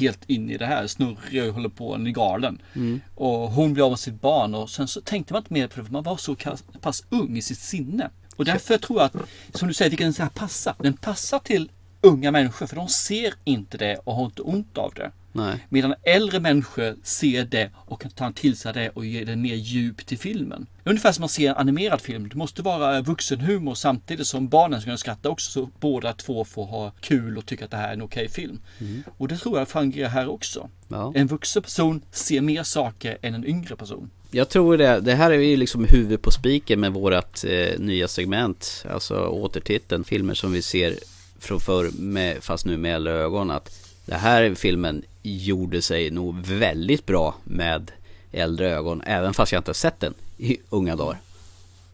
[0.00, 2.62] helt in i det här, snurrig och håller på, han är galen.
[2.74, 3.00] Mm.
[3.14, 5.78] Och hon blir av med sitt barn och sen så tänkte man inte mer på
[5.80, 6.36] det för man var så
[6.80, 8.10] pass ung i sitt sinne.
[8.40, 9.16] Och därför tror jag att,
[9.58, 10.74] som du säger, vilken den här passar.
[10.78, 11.70] Den passar till
[12.00, 15.10] unga människor för de ser inte det och har inte ont av det.
[15.32, 15.66] Nej.
[15.68, 19.54] Medan äldre människor ser det och kan ta till sig det och ge det mer
[19.54, 20.66] djup till filmen.
[20.84, 22.28] Ungefär som man ser en animerad film.
[22.28, 26.64] Det måste vara vuxenhumor samtidigt som barnen ska kunna skratta också så båda två får
[26.64, 28.60] ha kul och tycka att det här är en okej film.
[28.78, 29.02] Mm.
[29.18, 30.68] Och det tror jag fungerar här också.
[30.88, 31.12] Ja.
[31.14, 34.10] En vuxen person ser mer saker än en yngre person.
[34.32, 35.00] Jag tror det.
[35.00, 38.84] Det här är ju liksom huvud på spiken med vårat eh, nya segment.
[38.90, 40.04] Alltså återtiteln.
[40.04, 40.98] Filmer som vi ser
[41.38, 43.50] från förr, med, fast nu med äldre ögon.
[43.50, 43.70] Att
[44.06, 47.90] det här filmen gjorde sig nog väldigt bra med
[48.32, 49.02] äldre ögon.
[49.06, 51.20] Även fast jag inte har sett den i unga dagar.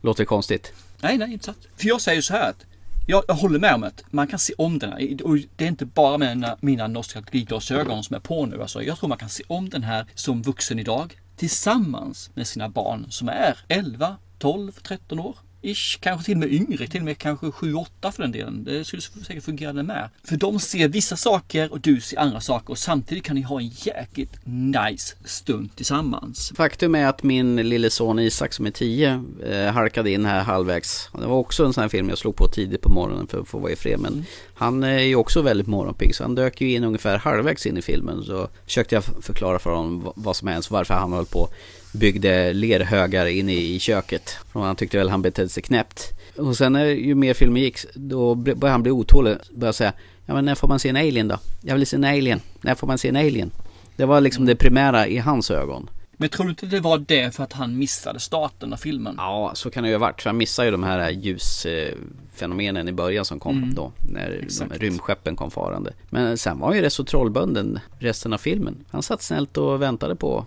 [0.01, 0.73] Låter konstigt?
[1.01, 1.69] Nej, nej, inte sant.
[1.77, 2.67] För jag säger så här att
[3.07, 5.23] jag, jag håller med om att man kan se om den här.
[5.25, 8.63] Och det är inte bara mina, mina nostalgiglasögon som är på nu.
[8.63, 12.69] Alltså, jag tror man kan se om den här som vuxen idag tillsammans med sina
[12.69, 15.37] barn som är 11, 12, 13 år
[15.71, 18.65] ish, kanske till och med yngre, till och med kanske 7-8 för den delen.
[18.65, 20.09] Det skulle säkert fungera det med.
[20.25, 23.61] För de ser vissa saker och du ser andra saker och samtidigt kan ni ha
[23.61, 26.53] en jäkligt nice stund tillsammans.
[26.57, 31.09] Faktum är att min lille son Isak som är 10 eh, halkade in här halvvägs.
[31.21, 33.49] Det var också en sån här film jag slog på tidigt på morgonen för att
[33.49, 34.01] få vara i fred.
[34.01, 34.25] Men Mm.
[34.55, 37.83] han är ju också väldigt morgonpigg så han dök ju in ungefär halvvägs in i
[37.83, 38.23] filmen.
[38.25, 41.49] Så försökte jag förklara för honom vad- som helst, varför han höll på
[41.97, 44.37] byggde lerhögar inne i köket.
[44.53, 46.13] Och han tyckte väl han betedde sig knäppt.
[46.37, 49.37] Och sen när, ju mer filmen gick, då började han bli otålig.
[49.55, 49.93] Började säga,
[50.27, 51.39] ja men när får man se en alien då?
[51.63, 52.41] Jag vill se en alien.
[52.61, 53.51] När får man se en alien?
[53.97, 55.91] Det var liksom det primära i hans ögon.
[56.19, 59.15] Men tror du inte det var det för att han missade starten av filmen?
[59.19, 60.23] Ja, så kan det ju ha varit.
[60.23, 63.93] För han missade ju de här ljusfenomenen i början som kom Mm, då.
[64.13, 64.77] När exakt.
[64.81, 65.93] rymdskeppen kom farande.
[66.11, 68.85] Men sen var ju rätt så trollbunden resten av filmen.
[68.91, 70.47] Han satt snällt och väntade på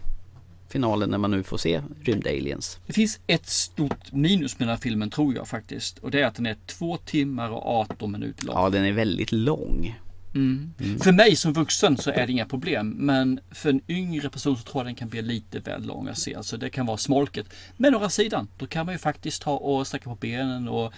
[0.70, 2.80] finalen när man nu får se rymdaliens.
[2.88, 6.00] Det finns ett stort minus med den här filmen tror jag faktiskt.
[6.00, 8.56] Och det är att den är två timmar och 18 minuter lång.
[8.56, 9.96] Ja, den är väldigt lång.
[10.36, 10.74] Mm.
[10.80, 11.00] Mm.
[11.00, 12.90] För mig som vuxen så är det inga problem.
[12.90, 16.18] Men för en yngre person så tror jag den kan bli lite väl lång att
[16.18, 16.36] se.
[16.36, 17.46] Alltså det kan vara smolket.
[17.78, 20.94] Men å andra sidan, då kan man ju faktiskt ta och sträcka på benen och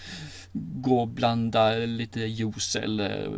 [0.52, 3.30] gå och blanda lite juice eller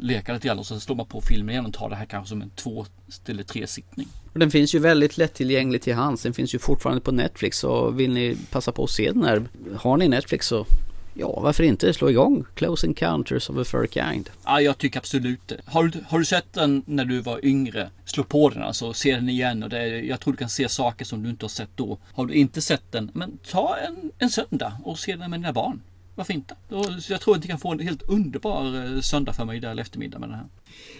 [0.00, 2.28] leka lite grann och så slår man på filmen igen och tar det här kanske
[2.28, 2.86] som en två
[3.26, 4.08] eller tre sittning.
[4.38, 6.22] Och den finns ju väldigt lättillgänglig till hands.
[6.22, 7.58] Den finns ju fortfarande på Netflix.
[7.58, 9.42] Så vill ni passa på att se den här.
[9.76, 10.66] Har ni Netflix så
[11.14, 14.30] ja, varför inte slå igång Close Encounters of a Fur Kind.
[14.44, 15.56] Ja, jag tycker absolut det.
[15.64, 17.90] Har du, har du sett den när du var yngre?
[18.04, 20.68] Slå på den alltså, se den igen och det är, jag tror du kan se
[20.68, 21.98] saker som du inte har sett då.
[22.14, 25.52] Har du inte sett den, men ta en, en söndag och se den med dina
[25.52, 25.80] barn.
[26.18, 26.54] Varför inte?
[27.00, 29.70] Så jag tror att ni kan få en helt underbar eh, söndag för mig där
[29.70, 30.46] eller eftermiddag med den här.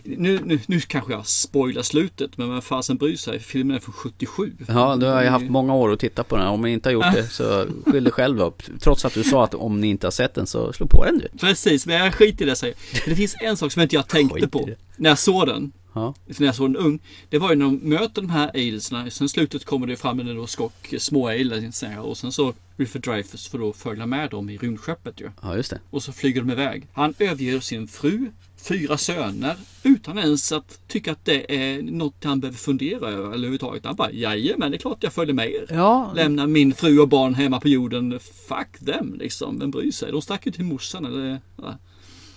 [0.03, 3.41] Nu, nu, nu kanske jag spoilar slutet, men vem fasen bryr sig?
[3.41, 4.53] Filmen är från 77.
[4.69, 6.47] Ja, du har ju haft många år att titta på den.
[6.47, 8.63] Om ni inte har gjort det så skyll dig själv upp.
[8.81, 11.19] Trots att du sa att om ni inte har sett den så slå på den
[11.19, 11.29] du.
[11.39, 12.77] Precis, men jag skiter i det säger.
[13.07, 15.73] Det finns en sak som inte jag tänkte på när jag såg den.
[15.93, 16.15] Ja.
[16.27, 16.99] När jag såg den ung.
[17.29, 19.11] Det var ju när de möter de här aliensna.
[19.11, 23.59] Sen slutet kommer det fram en skock små här, och sen så Rifford Dreyfuss får
[23.59, 25.31] då följa med dem i rymdskeppet ju.
[25.43, 25.81] Ja, just det.
[25.91, 26.87] Och så flyger de iväg.
[26.93, 28.31] Han överger sin fru,
[28.69, 33.29] fyra söner utan ens att tycka att det är något han behöver fundera över eller
[33.29, 33.85] överhuvudtaget.
[33.85, 35.67] Han bara jajamän, det är klart jag följer med er.
[35.71, 36.13] Ja.
[36.15, 38.21] Lämnar min fru och barn hemma på jorden.
[38.49, 39.59] Fuck them liksom.
[39.59, 40.13] Vem bryr sig?
[40.13, 41.41] De stack ju till morsan eller...
[41.57, 41.79] Ja.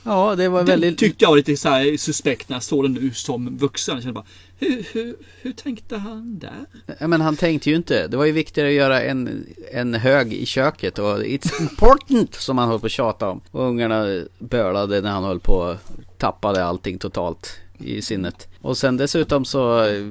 [0.03, 0.97] Ja, det var Det väldigt...
[0.97, 3.95] tyckte jag var lite så här suspekt när jag såg den nu som vuxen.
[3.95, 4.25] Jag kände bara,
[4.59, 6.65] hur, hur, hur tänkte han där?
[6.99, 8.07] Ja, men han tänkte ju inte.
[8.07, 12.57] Det var ju viktigare att göra en, en hög i köket och it's important som
[12.57, 13.41] han höll på att tjata om.
[13.51, 15.75] Och ungarna bölade när han höll på och
[16.17, 18.47] tappade allting totalt i sinnet.
[18.61, 20.07] Och sen dessutom så eh,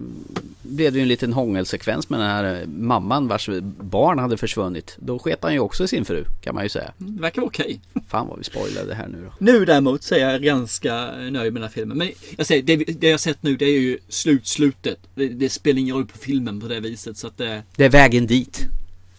[0.63, 3.49] blev det ju en liten hångelsekvens med den här mamman vars
[3.81, 4.97] barn hade försvunnit.
[4.99, 6.93] Då sket han ju också i sin fru kan man ju säga.
[6.99, 7.81] Det verkar okej.
[8.09, 9.33] Fan vad vi spoilade här nu då.
[9.39, 11.99] Nu däremot så är jag ganska nöjd med den här filmen.
[11.99, 14.99] Men jag säger, det, det jag sett nu det är ju slut, slutet.
[15.15, 17.17] Det, det spelar ingen roll på filmen på det viset.
[17.17, 17.63] Så att det...
[17.77, 18.61] Det är vägen dit.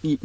[0.01, 0.17] I,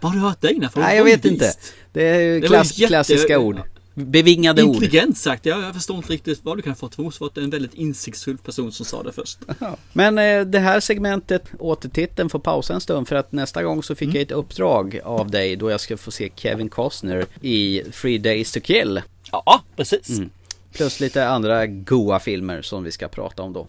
[0.00, 1.52] vad har du hört dig för Nej jag vet inte.
[1.92, 3.60] Det är ju Det klass, jätte- klassiska ord.
[4.04, 4.74] Bevingade ord.
[4.74, 5.46] Intelligent sagt.
[5.46, 6.96] Jag, jag förstår inte riktigt vad du kan ha fått.
[6.96, 9.38] Det måste vara en väldigt insiktsfull person som sa det först.
[9.92, 13.94] Men eh, det här segmentet, återtiteln, får pausa en stund för att nästa gång så
[13.94, 18.18] fick jag ett uppdrag av dig då jag ska få se Kevin Costner i Three
[18.18, 19.02] Days to Kill.
[19.32, 20.08] Ja, precis.
[20.08, 20.30] Mm.
[20.72, 23.66] Plus lite andra goa filmer som vi ska prata om då.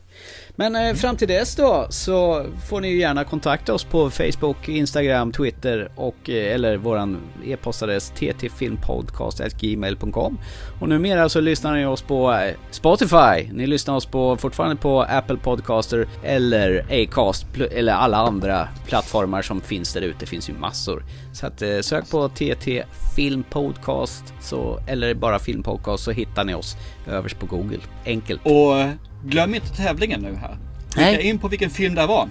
[0.59, 4.69] Men eh, fram till dess då så får ni ju gärna kontakta oss på Facebook,
[4.69, 10.39] Instagram, Twitter och eh, eller våran e-postadress ttfilmpodcast.gmail.com
[10.81, 13.51] Och numera så lyssnar ni oss på eh, Spotify.
[13.51, 19.61] Ni lyssnar oss på, fortfarande på Apple Podcaster eller Acast eller alla andra plattformar som
[19.61, 20.17] finns där ute.
[20.19, 21.03] Det finns ju massor.
[21.33, 22.83] Så att sök på TT
[23.15, 26.75] Filmpodcast så, eller bara Filmpodcast så hittar ni oss
[27.07, 27.79] överst på Google.
[28.05, 28.41] Enkelt.
[28.45, 28.75] Och
[29.23, 30.57] glöm inte tävlingen nu här.
[30.91, 32.29] Klicka in på vilken film det var.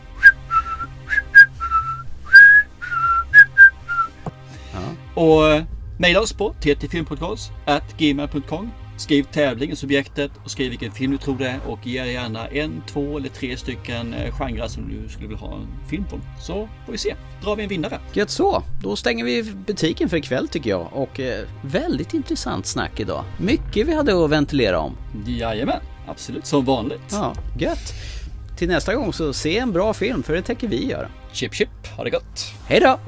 [5.15, 5.65] Och eh,
[5.99, 11.61] mejla oss på ttfilmpodcast.gmail.com Skriv tävlingen, subjektet och skriv vilken film du tror det är
[11.67, 15.57] och ge gärna en, två eller tre stycken eh, genrer som du skulle vilja ha
[15.57, 16.21] en film på.
[16.41, 17.15] Så får vi se.
[17.43, 18.01] Drar vi en vinnare.
[18.13, 23.01] Gött så, då stänger vi butiken för ikväll tycker jag och eh, väldigt intressant snack
[23.01, 23.25] idag.
[23.39, 24.97] Mycket vi hade att ventilera om.
[25.27, 26.47] Jajamän, absolut.
[26.47, 27.01] Som vanligt.
[27.11, 27.95] Ja, gött.
[28.57, 31.09] Till nästa gång så se en bra film för det tänker vi göra.
[31.33, 32.53] Chip chip, ha det gott.
[32.67, 32.99] Hej då!